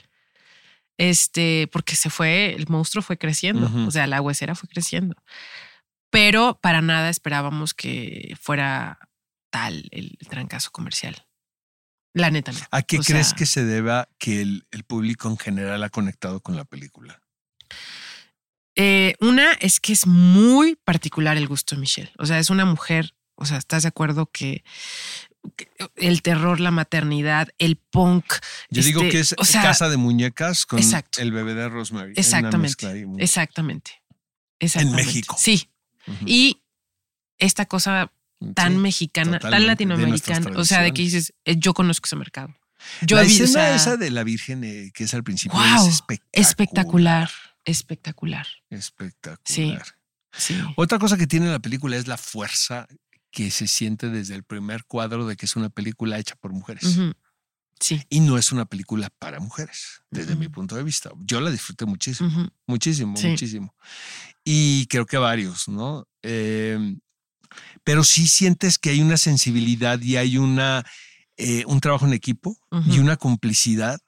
Este, 1.02 1.68
porque 1.72 1.96
se 1.96 2.10
fue, 2.10 2.54
el 2.54 2.68
monstruo 2.68 3.02
fue 3.02 3.18
creciendo, 3.18 3.68
o 3.88 3.90
sea, 3.90 4.06
la 4.06 4.20
huesera 4.20 4.54
fue 4.54 4.68
creciendo. 4.68 5.16
Pero 6.10 6.60
para 6.62 6.80
nada 6.80 7.08
esperábamos 7.08 7.74
que 7.74 8.36
fuera 8.40 9.00
tal 9.50 9.88
el, 9.90 10.16
trancazo 10.30 10.70
comercial. 10.70 11.26
La 12.14 12.30
neta 12.30 12.52
no. 12.52 12.60
¿A 12.70 12.82
qué 12.82 13.00
O 13.00 13.02
crees 13.02 13.30
sea, 13.30 13.36
que 13.36 13.46
se 13.46 13.64
deba 13.64 14.08
que 14.18 14.42
el, 14.42 14.64
el 14.70 14.84
público 14.84 15.28
en 15.28 15.38
general 15.38 15.82
ha 15.82 15.90
conectado 15.90 16.38
con 16.38 16.54
la 16.54 16.64
película? 16.64 17.20
Eh, 18.76 19.16
una 19.18 19.54
es 19.54 19.80
que 19.80 19.92
es 19.92 20.06
muy 20.06 20.76
particular 20.76 21.36
el 21.36 21.48
gusto 21.48 21.74
de 21.74 21.80
Michelle. 21.80 22.12
O 22.18 22.26
sea, 22.26 22.38
es 22.38 22.48
una 22.48 22.64
mujer, 22.64 23.16
o 23.34 23.44
sea, 23.44 23.58
¿estás 23.58 23.82
de 23.82 23.88
acuerdo 23.88 24.26
que 24.26 24.62
el 25.96 26.22
terror, 26.22 26.60
la 26.60 26.70
maternidad, 26.70 27.48
el 27.58 27.76
punk? 27.76 28.24
Yo 28.70 28.82
digo 28.82 29.00
este, 29.02 29.12
que 29.12 29.20
es 29.20 29.34
o 29.38 29.44
sea, 29.44 29.62
Casa 29.62 29.88
de 29.88 29.96
Muñecas 29.96 30.66
con 30.66 30.78
exacto. 30.78 31.20
el 31.20 31.32
bebé 31.32 31.54
de 31.54 31.68
Rosemary. 31.68 32.12
Exactamente. 32.16 32.58
mezcla 32.58 32.90
ahí 32.90 33.04
muy- 33.06 33.22
Exactamente. 33.22 34.02
Exactamente. 34.58 35.04
México. 35.04 35.36
Sí. 35.38 35.68
Y 36.26 36.62
esta 37.38 37.66
cosa 37.66 38.12
tan 38.54 38.72
Sí, 38.72 38.78
mexicana, 38.78 39.38
tan 39.38 39.66
latinoamericana, 39.66 40.50
o 40.58 40.64
sea, 40.64 40.82
de 40.82 40.92
que 40.92 41.02
dices, 41.02 41.32
eh, 41.44 41.56
yo 41.58 41.74
conozco 41.74 42.06
ese 42.06 42.16
mercado. 42.16 42.54
Yo 43.02 43.16
la 43.16 43.22
he 43.22 43.26
visto, 43.26 43.44
o 43.44 43.46
escena 43.46 43.66
sea, 43.66 43.74
esa 43.76 43.96
de 43.96 44.10
la 44.10 44.24
Virgen 44.24 44.64
eh, 44.64 44.90
que 44.92 45.04
es 45.04 45.14
al 45.14 45.22
principio 45.22 45.56
Guau, 45.58 45.86
es 45.86 45.94
espectacular. 45.94 46.30
espectacular, 46.44 47.30
espectacular. 47.64 48.46
Espectacular. 48.70 49.84
Sí. 50.34 50.54
Sí. 50.54 50.60
Otra 50.76 50.98
cosa 50.98 51.16
que 51.16 51.26
tiene 51.26 51.46
la 51.50 51.60
película 51.60 51.96
es 51.96 52.08
la 52.08 52.16
fuerza 52.16 52.88
que 53.32 53.50
se 53.50 53.66
siente 53.66 54.10
desde 54.10 54.34
el 54.36 54.44
primer 54.44 54.84
cuadro 54.84 55.26
de 55.26 55.34
que 55.36 55.46
es 55.46 55.56
una 55.56 55.70
película 55.70 56.18
hecha 56.18 56.36
por 56.36 56.52
mujeres. 56.52 56.84
Ujú. 56.84 57.12
Sí. 57.80 58.00
Y 58.10 58.20
no 58.20 58.38
es 58.38 58.52
una 58.52 58.66
película 58.66 59.10
para 59.18 59.40
mujeres, 59.40 60.02
desde 60.10 60.32
Ujú. 60.34 60.40
mi 60.40 60.48
punto 60.48 60.76
de 60.76 60.84
vista. 60.84 61.10
Yo 61.24 61.40
la 61.40 61.50
disfruté 61.50 61.84
muchísimo, 61.84 62.28
Ujú. 62.28 62.48
muchísimo, 62.66 63.16
Sí. 63.16 63.28
muchísimo. 63.28 63.74
Y 64.44 64.86
creo 64.86 65.06
que 65.06 65.16
varios, 65.16 65.66
¿no? 65.66 66.06
Eh, 66.22 66.94
pero 67.82 68.04
sí 68.04 68.28
sientes 68.28 68.78
que 68.78 68.90
hay 68.90 69.00
una 69.00 69.16
sensibilidad 69.16 70.00
y 70.00 70.16
hay 70.16 70.38
una, 70.38 70.84
eh, 71.36 71.64
un 71.66 71.80
trabajo 71.80 72.06
en 72.06 72.12
equipo 72.12 72.56
y 72.86 72.98
una 73.00 73.16
complicidad 73.16 73.98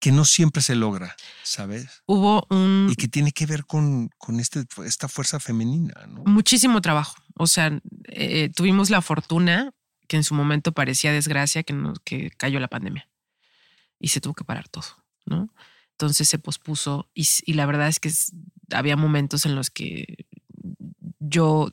que 0.00 0.10
no 0.12 0.24
siempre 0.24 0.60
se 0.60 0.74
logra, 0.74 1.14
¿sabes? 1.44 2.02
Hubo 2.06 2.46
un 2.50 2.88
Y 2.90 2.96
que 2.96 3.08
tiene 3.08 3.32
que 3.32 3.46
ver 3.46 3.64
con, 3.64 4.10
con 4.18 4.38
este, 4.40 4.64
esta 4.84 5.08
fuerza 5.08 5.38
femenina, 5.40 5.94
¿no? 6.08 6.24
muchísimo 6.24 6.80
trabajo. 6.82 7.14
O 7.36 7.46
sea, 7.46 7.80
eh, 8.14 8.50
tuvimos 8.50 8.90
la 8.90 9.02
fortuna 9.02 9.72
que 10.06 10.16
en 10.16 10.24
su 10.24 10.34
momento 10.34 10.72
parecía 10.72 11.12
desgracia 11.12 11.62
que, 11.62 11.74
que 12.04 12.30
cayó 12.30 12.60
la 12.60 12.68
pandemia 12.68 13.08
y 13.98 14.08
se 14.08 14.20
tuvo 14.20 14.34
que 14.34 14.44
parar 14.44 14.68
todo, 14.68 14.84
¿no? 15.24 15.48
Entonces 15.92 16.28
se 16.28 16.38
pospuso 16.38 17.08
y, 17.14 17.52
la 17.54 17.66
verdad 17.66 17.88
es 17.88 18.00
que 18.00 18.10
había 18.72 18.96
momentos 18.96 19.46
en 19.46 19.54
los 19.54 19.70
que 19.70 20.26
yo 21.20 21.70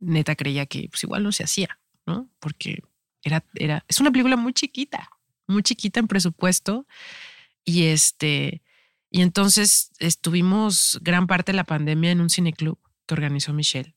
neta 0.00 0.34
creía 0.34 0.66
que 0.66 0.88
pues 0.90 1.04
igual 1.04 1.22
no 1.22 1.32
se 1.32 1.44
hacía, 1.44 1.78
¿no? 2.06 2.28
Porque 2.40 2.82
era, 3.22 3.44
era, 3.54 3.84
es 3.88 4.00
una 4.00 4.10
película 4.10 4.36
muy 4.36 4.52
chiquita, 4.52 5.08
muy 5.46 5.62
chiquita 5.62 6.00
en 6.00 6.08
presupuesto 6.08 6.86
y 7.64 7.84
este, 7.84 8.62
y 9.10 9.22
entonces 9.22 9.92
estuvimos 9.98 10.98
gran 11.02 11.26
parte 11.26 11.52
de 11.52 11.56
la 11.56 11.64
pandemia 11.64 12.10
en 12.10 12.20
un 12.20 12.30
cineclub 12.30 12.78
que 13.06 13.14
organizó 13.14 13.52
Michelle. 13.52 13.95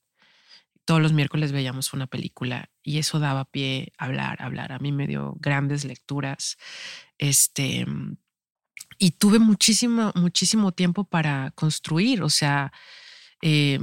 Todos 0.90 1.04
los 1.04 1.14
miércoles 1.14 1.52
veíamos 1.52 1.94
una 1.94 2.08
película 2.08 2.72
y 2.82 2.98
eso 2.98 3.20
daba 3.20 3.46
pie 3.46 3.94
a 4.00 4.06
hablar, 4.06 4.42
a 4.42 4.46
hablar. 4.48 4.72
A 4.72 4.80
mí 4.80 4.92
me 4.92 5.06
dio 5.06 5.36
grandes 5.40 5.86
lecturas. 5.86 6.58
Este, 7.20 7.86
y 8.98 9.12
tuve 9.12 9.38
muchísimo, 9.38 10.12
muchísimo 10.16 10.72
tiempo 10.72 11.04
para 11.04 11.52
construir. 11.52 12.24
O 12.24 12.30
sea, 12.32 12.72
eh, 13.44 13.76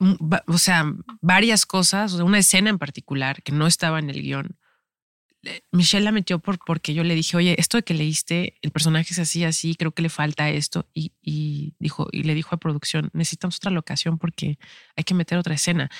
m- 0.00 0.16
va- 0.20 0.44
o 0.46 0.58
sea, 0.58 0.92
varias 1.22 1.64
cosas, 1.64 2.12
una 2.14 2.38
escena 2.40 2.68
en 2.68 2.78
particular 2.78 3.42
que 3.42 3.52
no 3.52 3.66
estaba 3.66 3.98
en 3.98 4.10
el 4.10 4.20
guion. 4.22 4.57
Michelle 5.72 6.04
la 6.04 6.12
metió 6.12 6.38
por, 6.38 6.58
porque 6.58 6.94
yo 6.94 7.04
le 7.04 7.14
dije, 7.14 7.36
oye, 7.36 7.54
esto 7.58 7.76
de 7.76 7.82
que 7.82 7.94
leíste, 7.94 8.54
el 8.62 8.70
personaje 8.70 9.08
es 9.12 9.18
así, 9.18 9.44
así, 9.44 9.74
creo 9.74 9.92
que 9.92 10.02
le 10.02 10.08
falta 10.08 10.50
esto. 10.50 10.86
Y, 10.94 11.12
y 11.22 11.74
dijo, 11.78 12.08
y 12.12 12.22
le 12.22 12.34
dijo 12.34 12.54
a 12.54 12.58
producción, 12.58 13.10
necesitamos 13.12 13.56
otra 13.56 13.70
locación 13.70 14.18
porque 14.18 14.58
hay 14.96 15.04
que 15.04 15.14
meter 15.14 15.38
otra 15.38 15.54
escena. 15.54 15.90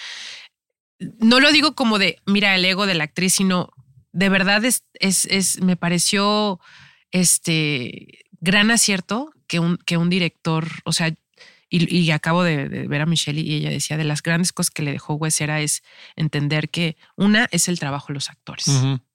No 0.98 1.40
lo 1.40 1.52
digo 1.52 1.74
como 1.74 1.98
de, 1.98 2.18
mira, 2.26 2.54
el 2.54 2.64
ego 2.64 2.86
de 2.86 2.94
la 2.94 3.04
actriz, 3.04 3.34
sino 3.34 3.70
de 4.12 4.28
verdad 4.28 4.64
es, 4.64 4.84
es, 4.94 5.26
es 5.26 5.60
me 5.62 5.76
pareció 5.76 6.60
este 7.10 8.24
gran 8.40 8.70
acierto 8.70 9.30
que 9.46 9.60
un, 9.60 9.78
que 9.78 9.96
un 9.96 10.10
director, 10.10 10.68
o 10.84 10.92
sea, 10.92 11.14
y, 11.70 11.96
y 11.96 12.10
acabo 12.10 12.42
de, 12.42 12.66
ver 12.66 13.02
a 13.02 13.06
Michelle 13.06 13.40
y 13.40 13.54
ella 13.54 13.70
decía, 13.70 13.96
de 13.96 14.04
las 14.04 14.22
grandes 14.22 14.52
cosas 14.52 14.70
que 14.70 14.82
le 14.82 14.92
dejó 14.92 15.14
Wes 15.14 15.40
era 15.40 15.60
es 15.60 15.82
entender 16.16 16.70
que 16.70 16.96
una 17.16 17.48
es 17.50 17.68
el 17.68 17.78
trabajo 17.78 18.08
de 18.08 18.14
los 18.14 18.30
actores. 18.30 18.66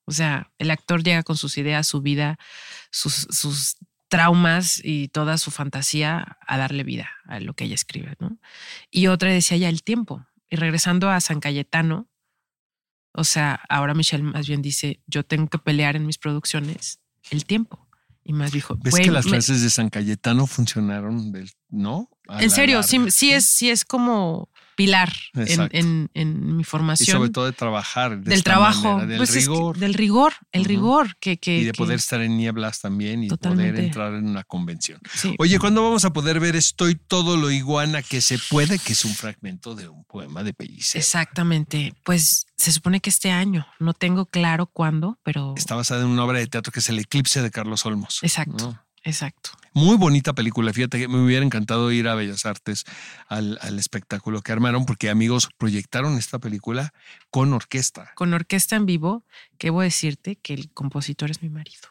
O 0.05 0.11
sea, 0.11 0.51
el 0.57 0.69
actor 0.71 1.03
llega 1.03 1.23
con 1.23 1.37
sus 1.37 1.57
ideas, 1.57 1.87
su 1.87 2.01
vida, 2.01 2.37
sus, 2.91 3.27
sus 3.29 3.77
traumas 4.09 4.79
y 4.83 5.07
toda 5.07 5.37
su 5.37 5.49
fantasía 5.49 6.37
a 6.45 6.57
darle 6.57 6.83
vida 6.83 7.09
a 7.25 7.39
lo 7.39 7.53
que 7.55 7.63
ella 7.65 7.75
escribe, 7.75 8.15
¿no? 8.19 8.37
Y 8.91 9.07
otra 9.07 9.31
decía 9.31 9.57
ya 9.57 9.69
el 9.69 9.81
tiempo. 9.83 10.25
Y 10.49 10.55
regresando 10.57 11.09
a 11.09 11.19
San 11.19 11.39
Cayetano, 11.39 12.07
o 13.13 13.23
sea, 13.23 13.61
ahora 13.69 13.93
Michelle 13.93 14.23
más 14.23 14.47
bien 14.47 14.61
dice, 14.61 15.01
yo 15.07 15.23
tengo 15.23 15.47
que 15.47 15.57
pelear 15.59 15.95
en 15.95 16.05
mis 16.05 16.17
producciones 16.17 16.99
el 17.31 17.45
tiempo. 17.45 17.87
Y 18.25 18.33
más 18.33 18.51
dijo, 18.51 18.75
¿Ves 18.77 18.91
"Güey, 18.91 19.03
que 19.05 19.11
las 19.11 19.25
me- 19.25 19.31
frases 19.31 19.61
de 19.61 19.69
San 19.69 19.89
Cayetano 19.89 20.47
funcionaron, 20.47 21.31
del, 21.31 21.51
¿no? 21.69 22.09
A 22.29 22.41
en 22.41 22.49
serio, 22.51 22.81
sí 22.83 23.31
es, 23.31 23.45
sí 23.45 23.69
es 23.69 23.83
como 23.83 24.49
pilar 24.75 25.13
en, 25.35 25.69
en- 25.71 26.09
en 26.13 26.55
mi 26.55 26.61
Y 26.61 26.65
formación. 26.65 27.17
sobre 27.17 27.29
todo 27.29 27.45
de 27.45 27.53
trabajar. 27.53 28.19
de 28.19 28.29
del 28.31 28.43
trabajo, 28.43 28.93
manera, 28.93 29.07
del 29.07 29.17
pues 29.17 29.29
es 29.35 29.35
que- 29.35 29.41
rigor. 29.53 29.77
del 29.77 29.93
rigor, 29.93 30.33
el 30.51 30.65
rigor 30.65 31.15
que, 31.19 31.37
que 31.37 31.57
y 31.59 31.63
de 31.65 31.71
que- 31.71 31.77
poder 31.77 31.97
estar 31.97 32.21
en 32.21 32.37
nieblas 32.37 32.81
también 32.81 33.23
y 33.23 33.29
poder 33.29 33.79
entrar 33.79 34.13
en 34.13 34.27
una 34.29 34.43
convención. 34.43 34.99
sí. 35.13 35.35
Oye, 35.39 35.59
¿cuándo 35.59 35.83
vamos 35.83 36.05
a 36.05 36.13
poder 36.13 36.39
ver 36.39 36.55
Estoy 36.55 36.95
todo 36.95 37.37
lo 37.37 37.51
iguana 37.51 38.01
que 38.01 38.21
se 38.21 38.37
puede? 38.49 38.79
Que 38.79 38.93
es 38.93 39.05
un 39.05 39.13
fragmento 39.13 39.75
de 39.75 39.87
un 39.89 40.03
poema 40.05 40.43
de 40.43 40.53
Pellicer. 40.53 40.99
Exactamente. 40.99 41.93
Pues 42.03 42.45
se 42.57 42.71
supone 42.71 42.99
que 42.99 43.09
este 43.09 43.31
año, 43.31 43.65
no 43.79 43.93
tengo 43.93 44.25
claro 44.25 44.65
cuándo, 44.67 45.19
pero 45.23 45.53
Está 45.57 45.75
basada 45.75 46.01
en 46.01 46.07
una 46.07 46.23
obra 46.23 46.39
de 46.39 46.47
teatro 46.47 46.71
que 46.71 46.79
es 46.79 46.89
El 46.89 46.99
Eclipse 46.99 47.41
de 47.41 47.51
Carlos 47.51 47.85
Olmos. 47.85 48.19
exacto, 48.23 48.71
¿no? 48.71 48.85
exacto. 49.03 49.51
Muy 49.73 49.97
bonita 49.97 50.33
película. 50.33 50.71
Fíjate 50.73 50.99
que 50.99 51.07
me 51.07 51.23
hubiera 51.23 51.45
encantado 51.45 51.91
ir 51.91 52.07
a 52.07 52.15
Bellas 52.15 52.45
Artes 52.45 52.85
al, 53.27 53.57
al 53.61 53.79
espectáculo 53.79 54.41
que 54.41 54.51
armaron 54.51 54.85
porque 54.85 55.09
amigos 55.09 55.49
proyectaron 55.57 56.17
esta 56.17 56.39
película 56.39 56.93
con 57.31 57.53
orquesta. 57.53 58.11
Con 58.15 58.33
orquesta 58.33 58.75
en 58.75 58.85
vivo, 58.85 59.25
que 59.57 59.69
voy 59.69 59.83
a 59.83 59.85
decirte 59.85 60.35
que 60.35 60.53
el 60.53 60.71
compositor 60.71 61.31
es 61.31 61.41
mi 61.41 61.49
marido. 61.49 61.89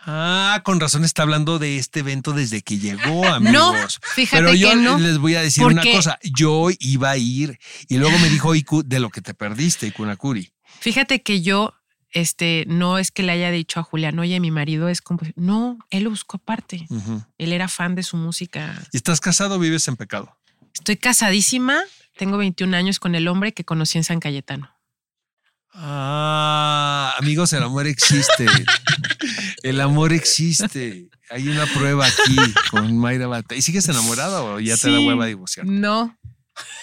Ah, 0.00 0.62
con 0.64 0.80
razón 0.80 1.04
está 1.04 1.22
hablando 1.22 1.58
de 1.58 1.78
este 1.78 2.00
evento 2.00 2.32
desde 2.32 2.62
que 2.62 2.78
llegó, 2.78 3.24
amigos. 3.26 4.00
fíjate 4.14 4.42
Pero 4.42 4.54
yo 4.54 4.70
que 4.70 4.76
no, 4.76 4.98
les 4.98 5.18
voy 5.18 5.34
a 5.34 5.42
decir 5.42 5.64
una 5.64 5.82
cosa. 5.82 6.18
Yo 6.22 6.68
iba 6.78 7.10
a 7.10 7.16
ir 7.16 7.58
y 7.88 7.98
luego 7.98 8.18
me 8.18 8.28
dijo 8.28 8.54
Iku 8.54 8.82
de 8.82 9.00
lo 9.00 9.10
que 9.10 9.20
te 9.20 9.34
perdiste, 9.34 9.86
Ikunakuri. 9.86 10.52
Fíjate 10.80 11.22
que 11.22 11.42
yo, 11.42 11.74
este, 12.10 12.64
no 12.68 12.98
es 12.98 13.10
que 13.10 13.22
le 13.22 13.32
haya 13.32 13.50
dicho 13.50 13.80
a 13.80 13.82
Julián, 13.82 14.18
oye, 14.18 14.38
mi 14.40 14.50
marido 14.50 14.88
es 14.88 15.00
compositor. 15.02 15.42
No, 15.42 15.78
él 15.90 16.04
lo 16.04 16.10
buscó 16.10 16.36
aparte. 16.38 16.86
Él 17.38 17.52
era 17.52 17.68
fan 17.68 17.94
de 17.94 18.02
su 18.02 18.16
música. 18.16 18.74
¿Y 18.92 18.96
estás 18.96 19.20
casado 19.20 19.56
o 19.56 19.58
vives 19.58 19.86
en 19.88 19.96
pecado? 19.96 20.36
Estoy 20.74 20.96
casadísima, 20.96 21.80
tengo 22.16 22.36
21 22.38 22.76
años 22.76 22.98
con 23.00 23.14
el 23.14 23.28
hombre 23.28 23.52
que 23.52 23.64
conocí 23.64 23.98
en 23.98 24.04
San 24.04 24.20
Cayetano. 24.20 24.70
Ah, 25.78 27.14
amigos, 27.18 27.52
el 27.52 27.62
amor 27.62 27.86
existe. 27.86 28.46
El 29.62 29.80
amor 29.80 30.12
existe. 30.12 31.08
Hay 31.28 31.48
una 31.48 31.66
prueba 31.66 32.06
aquí 32.06 32.36
con 32.70 32.96
Mayra 32.96 33.26
Bata. 33.26 33.54
¿Y 33.56 33.62
sigues 33.62 33.88
enamorada 33.88 34.42
o 34.42 34.60
ya 34.60 34.76
te 34.76 34.90
da 34.90 34.98
Sí. 34.98 35.06
hueva 35.06 35.26
divorciar? 35.26 35.66
No, 35.66 36.16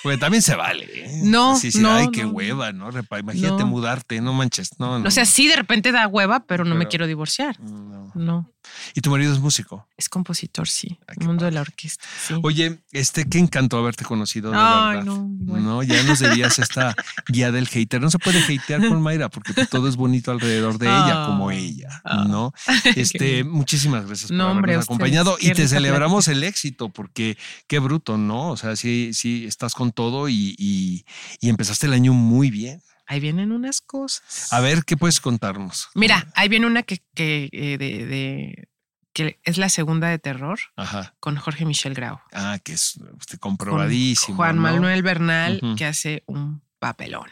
Porque 0.02 0.18
también 0.18 0.42
se 0.42 0.56
vale. 0.56 0.86
¿eh? 0.94 1.22
No, 1.24 1.54
Así 1.54 1.72
no, 1.80 1.92
ay, 1.94 2.10
qué 2.12 2.24
no. 2.24 2.30
hueva, 2.32 2.72
¿no? 2.72 2.90
Imagínate 2.92 3.64
No. 3.64 3.68
mudarte, 3.68 4.20
no 4.22 4.34
manches. 4.34 4.72
No, 4.80 5.00
no. 5.00 5.08
o 5.08 5.12
sea, 5.12 5.26
sí 5.26 5.48
de 5.48 5.56
repente 5.56 5.92
da 5.92 6.08
hueva, 6.08 6.46
pero 6.46 6.66
no 6.66 6.76
me 6.76 6.88
quiero 6.88 7.08
divorciar. 7.08 7.60
No. 7.60 8.12
No, 8.16 8.48
¿Y 8.94 9.02
tu 9.02 9.10
marido 9.10 9.34
es 9.34 9.40
músico? 9.40 9.88
es 9.98 10.08
compositor, 10.10 10.68
sí. 10.68 11.00
Ah, 11.08 11.14
El 11.20 11.26
mundo 11.28 11.46
de 11.46 11.52
la 11.52 11.62
orquesta, 11.62 12.04
sí. 12.28 12.36
Oye, 12.44 12.80
este, 12.92 13.28
qué 13.28 13.40
encantó 13.40 13.78
haberte 13.78 14.04
conocido, 14.06 14.52
de 14.52 14.58
Ay, 14.60 14.98
verdad. 14.98 15.04
no. 15.06 15.28
No, 15.60 15.84
ya 15.84 16.04
nos 16.04 16.20
debías 16.20 16.60
esta 16.60 16.96
guía 17.28 17.52
del 17.52 17.68
hater. 17.68 18.02
No 18.02 18.10
se 18.12 18.20
puede 18.20 18.40
hatear 18.44 18.88
con 18.88 19.02
Mayra 19.02 19.30
porque 19.30 19.54
pues, 19.54 19.70
todo 19.70 19.88
es 19.88 19.96
bonito 19.96 20.32
alrededor 20.32 20.78
de 20.78 20.88
ella, 20.88 21.26
como 21.26 21.50
Ah, 21.50 21.56
ella, 21.56 22.02
ah. 22.04 22.26
¿no? 22.28 22.54
Este, 22.96 23.44
muchísimas 23.44 24.06
gracias 24.06 24.32
por 24.32 24.42
hombre, 24.42 24.74
habernos 24.74 24.86
acompañado 24.86 25.38
y 25.40 25.52
te 25.54 25.68
celebramos 25.68 26.28
el 26.28 26.44
éxito 26.44 26.90
porque 26.90 27.38
qué 27.68 27.80
bruto, 27.80 28.18
¿no? 28.18 28.50
O 28.52 28.58
sea, 28.58 28.76
sí, 28.76 29.12
sí, 29.14 29.46
estás 29.66 29.76
con 29.76 29.92
todo 29.94 30.28
y, 30.28 30.56
y- 30.58 31.06
y 31.40 31.50
empezaste 31.50 31.88
el 31.88 31.94
año 31.94 32.14
muy 32.14 32.50
bien. 32.52 32.82
Ahí 33.06 33.20
vienen 33.20 33.52
unas 33.52 33.80
cosas. 33.82 34.52
A 34.52 34.60
ver, 34.60 34.84
¿qué 34.86 34.98
puedes 34.98 35.20
contarnos? 35.22 35.90
Mira, 35.96 36.28
ahí 36.36 36.50
viene 36.50 36.68
una 36.68 36.84
que, 36.84 37.02
que, 37.16 37.50
eh, 37.52 37.78
de, 37.78 38.06
de- 38.06 38.70
que 39.14 39.40
es 39.44 39.58
la 39.58 39.70
segunda 39.70 40.08
de 40.10 40.20
terror 40.20 40.60
Ajá. 40.76 41.16
con 41.20 41.36
Jorge 41.38 41.66
Michel 41.66 41.94
Grau. 41.94 42.20
Ah, 42.34 42.60
que 42.64 42.74
es 42.74 43.00
este, 43.20 43.38
Con 43.38 43.52
comprobadísimo. 43.52 44.36
Juan 44.38 44.58
¿no? 44.58 44.64
Manuel 44.64 45.02
Bernal, 45.04 45.62
que 45.78 45.86
hace 45.86 46.24
un 46.26 46.62
papelón. 46.80 47.30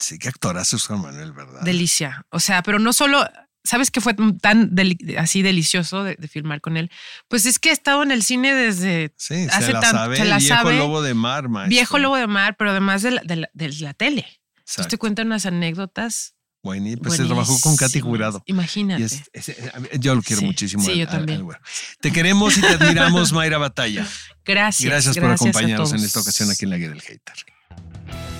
Sí, 0.00 0.18
qué 0.18 0.28
actorazo 0.28 0.76
es 0.76 0.86
Juan 0.86 1.02
Manuel, 1.02 1.32
¿verdad? 1.32 1.62
Delicia. 1.62 2.26
O 2.30 2.40
sea, 2.40 2.62
pero 2.62 2.78
no 2.78 2.92
solo. 2.92 3.24
¿Sabes 3.66 3.90
qué 3.90 4.00
fue 4.00 4.14
tan 4.40 4.70
deli- 4.74 5.16
así 5.18 5.42
delicioso 5.42 6.04
de, 6.04 6.14
de 6.16 6.28
filmar 6.28 6.60
con 6.60 6.76
él? 6.76 6.90
Pues 7.28 7.44
es 7.46 7.58
que 7.58 7.68
he 7.70 7.72
estado 7.72 8.02
en 8.02 8.10
el 8.12 8.22
cine 8.22 8.54
desde 8.54 9.12
Sí, 9.18 9.46
hace 9.50 9.66
se 9.66 9.72
la 9.72 9.80
tan- 9.80 9.90
sabe. 9.92 10.16
se 10.16 10.22
el 10.22 10.28
la 10.30 10.38
viejo 10.38 10.54
sabe. 10.56 10.78
lobo 10.78 11.02
de 11.02 11.14
mar, 11.14 11.48
maestro. 11.48 11.70
Viejo 11.70 11.98
Lobo 11.98 12.16
de 12.16 12.26
Mar, 12.26 12.56
pero 12.58 12.70
además 12.70 13.02
de 13.02 13.10
la, 13.10 13.22
de 13.24 13.36
la- 13.36 13.50
de 13.52 13.68
la 13.80 13.92
tele. 13.94 14.20
Entonces 14.20 14.38
te 14.64 14.80
Exacto. 14.82 14.98
cuentan 14.98 15.26
unas 15.26 15.44
anécdotas. 15.46 16.32
Bueno, 16.62 16.88
y 16.88 16.96
pues 16.96 17.14
se 17.16 17.24
trabajó 17.24 17.60
con 17.60 17.76
Katy. 17.76 18.00
Jurado. 18.00 18.42
Imagínate. 18.46 19.02
Y 19.02 19.04
es- 19.04 19.22
es- 19.32 19.74
a 19.74 19.78
mí- 19.78 19.88
yo 20.00 20.14
lo 20.16 20.22
quiero 20.22 20.40
Sí, 20.40 20.46
muchísimo. 20.46 20.82
sí, 20.82 20.90
al- 20.92 20.98
yo 20.98 21.06
también. 21.08 21.42
al. 21.42 21.58
Te 22.00 22.10
queremos 22.12 22.56
y 22.58 22.60
te 22.60 22.66
admiramos, 22.68 23.32
Mayra 23.32 23.58
Batalla. 23.58 24.04
gracias. 24.44 24.88
Gracias, 24.90 25.16
por 25.16 25.30
acompañarnos 25.30 25.92
en 25.92 26.00
esta 26.00 26.20
ocasión 26.20 26.50
aquí 26.50 26.64
en 26.64 26.70
la 26.70 26.76
Guía 26.78 26.88
del 26.88 27.00
Hater. 27.02 27.34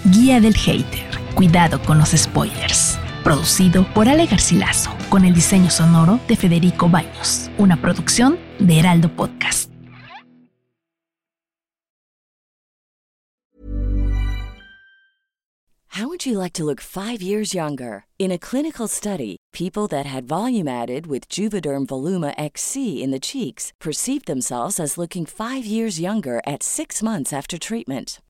Guía 0.07 0.41
del 0.41 0.57
Hater. 0.57 1.07
Cuidado 1.35 1.81
con 1.83 1.99
los 1.99 2.11
spoilers. 2.11 2.99
Producido 3.27 3.85
por 3.93 4.09
Ale 4.09 4.27
Garcilaso, 4.27 4.93
con 5.09 5.25
el 5.25 5.35
diseño 5.35 5.69
sonoro 5.69 6.21
de 6.29 6.37
Federico 6.37 6.89
Baños. 6.89 7.51
Una 7.59 7.77
producción 7.77 8.39
de 8.61 8.79
Heraldo 8.79 9.09
Podcast. 9.17 9.69
How 15.89 16.07
would 16.07 16.25
you 16.25 16.39
like 16.39 16.53
to 16.53 16.65
look 16.65 16.81
five 16.81 17.21
years 17.21 17.53
younger? 17.53 18.05
In 18.21 18.31
a 18.31 18.39
clinical 18.39 18.87
study, 18.87 19.39
people 19.53 19.89
that 19.89 20.07
had 20.07 20.29
volume 20.29 20.69
added 20.69 21.09
with 21.09 21.29
Juvederm 21.29 21.87
Voluma 21.87 22.33
XC 22.39 23.03
in 23.03 23.11
the 23.11 23.19
cheeks 23.19 23.73
perceived 23.81 24.27
themselves 24.27 24.79
as 24.79 24.97
looking 24.97 25.27
five 25.27 25.65
years 25.65 25.99
younger 25.99 26.41
at 26.47 26.63
six 26.63 27.03
months 27.03 27.33
after 27.33 27.59
treatment. 27.59 28.21